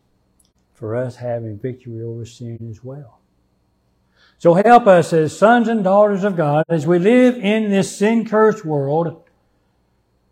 for 0.74 0.98
us 0.98 1.16
having 1.16 1.58
victory 1.58 2.04
over 2.04 2.26
sin 2.26 2.68
as 2.70 2.84
well. 2.84 3.19
So 4.40 4.54
help 4.54 4.88
us 4.88 5.12
as 5.12 5.38
sons 5.38 5.68
and 5.68 5.84
daughters 5.84 6.24
of 6.24 6.38
God 6.38 6.64
as 6.70 6.88
we 6.88 6.98
live 6.98 7.36
in 7.36 7.70
this 7.70 7.98
sin 7.98 8.26
cursed 8.26 8.64
world 8.64 9.22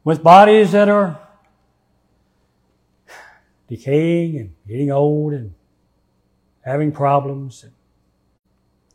with 0.06 0.24
bodies 0.24 0.72
that 0.72 0.88
are 0.88 1.20
decaying 3.68 4.38
and 4.38 4.56
getting 4.66 4.92
old 4.92 5.34
and 5.34 5.54
having 6.62 6.94
problems 6.94 7.64
and 7.64 7.74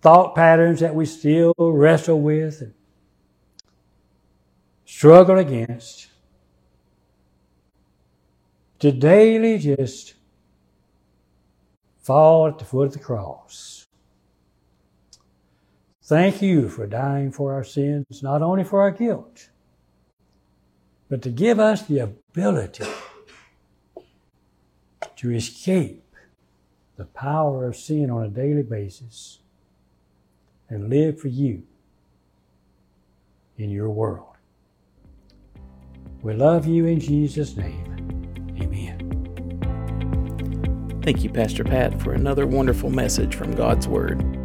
thought 0.00 0.34
patterns 0.34 0.80
that 0.80 0.94
we 0.94 1.04
still 1.04 1.52
wrestle 1.58 2.18
with 2.18 2.62
and 2.62 2.72
struggle 4.86 5.36
against 5.36 6.08
to 8.78 8.90
daily 8.90 9.58
just 9.58 10.14
fall 12.00 12.46
at 12.46 12.58
the 12.58 12.64
foot 12.64 12.86
of 12.86 12.92
the 12.94 12.98
cross. 12.98 13.81
Thank 16.12 16.42
you 16.42 16.68
for 16.68 16.86
dying 16.86 17.32
for 17.32 17.54
our 17.54 17.64
sins, 17.64 18.22
not 18.22 18.42
only 18.42 18.64
for 18.64 18.82
our 18.82 18.90
guilt, 18.90 19.48
but 21.08 21.22
to 21.22 21.30
give 21.30 21.58
us 21.58 21.86
the 21.86 22.00
ability 22.00 22.84
to 25.16 25.30
escape 25.30 26.14
the 26.98 27.06
power 27.06 27.66
of 27.66 27.76
sin 27.76 28.10
on 28.10 28.24
a 28.24 28.28
daily 28.28 28.62
basis 28.62 29.38
and 30.68 30.90
live 30.90 31.18
for 31.18 31.28
you 31.28 31.62
in 33.56 33.70
your 33.70 33.88
world. 33.88 34.36
We 36.20 36.34
love 36.34 36.66
you 36.66 36.84
in 36.84 37.00
Jesus' 37.00 37.56
name. 37.56 37.86
Amen. 38.60 38.98
Thank 41.02 41.24
you, 41.24 41.30
Pastor 41.30 41.64
Pat, 41.64 42.02
for 42.02 42.12
another 42.12 42.46
wonderful 42.46 42.90
message 42.90 43.34
from 43.34 43.54
God's 43.54 43.88
Word. 43.88 44.41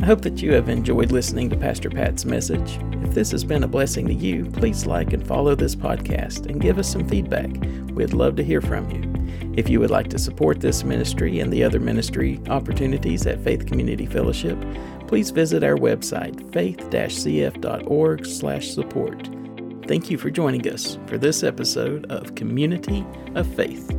I 0.00 0.06
hope 0.06 0.22
that 0.22 0.40
you 0.40 0.54
have 0.54 0.70
enjoyed 0.70 1.12
listening 1.12 1.50
to 1.50 1.56
Pastor 1.56 1.90
Pat's 1.90 2.24
message. 2.24 2.78
If 3.04 3.12
this 3.12 3.30
has 3.32 3.44
been 3.44 3.64
a 3.64 3.68
blessing 3.68 4.06
to 4.06 4.14
you, 4.14 4.46
please 4.46 4.86
like 4.86 5.12
and 5.12 5.26
follow 5.26 5.54
this 5.54 5.76
podcast 5.76 6.46
and 6.46 6.58
give 6.58 6.78
us 6.78 6.90
some 6.90 7.06
feedback. 7.06 7.50
We'd 7.92 8.14
love 8.14 8.36
to 8.36 8.42
hear 8.42 8.62
from 8.62 8.90
you. 8.90 9.02
If 9.58 9.68
you 9.68 9.78
would 9.78 9.90
like 9.90 10.08
to 10.08 10.18
support 10.18 10.60
this 10.60 10.84
ministry 10.84 11.40
and 11.40 11.52
the 11.52 11.62
other 11.62 11.78
ministry 11.78 12.40
opportunities 12.48 13.26
at 13.26 13.44
Faith 13.44 13.66
Community 13.66 14.06
Fellowship, 14.06 14.56
please 15.06 15.28
visit 15.28 15.62
our 15.62 15.76
website, 15.76 16.50
faith-cf.org/support. 16.50 19.30
Thank 19.86 20.10
you 20.10 20.16
for 20.16 20.30
joining 20.30 20.66
us 20.66 20.98
for 21.06 21.18
this 21.18 21.42
episode 21.42 22.10
of 22.10 22.34
Community 22.36 23.04
of 23.34 23.46
Faith. 23.54 23.94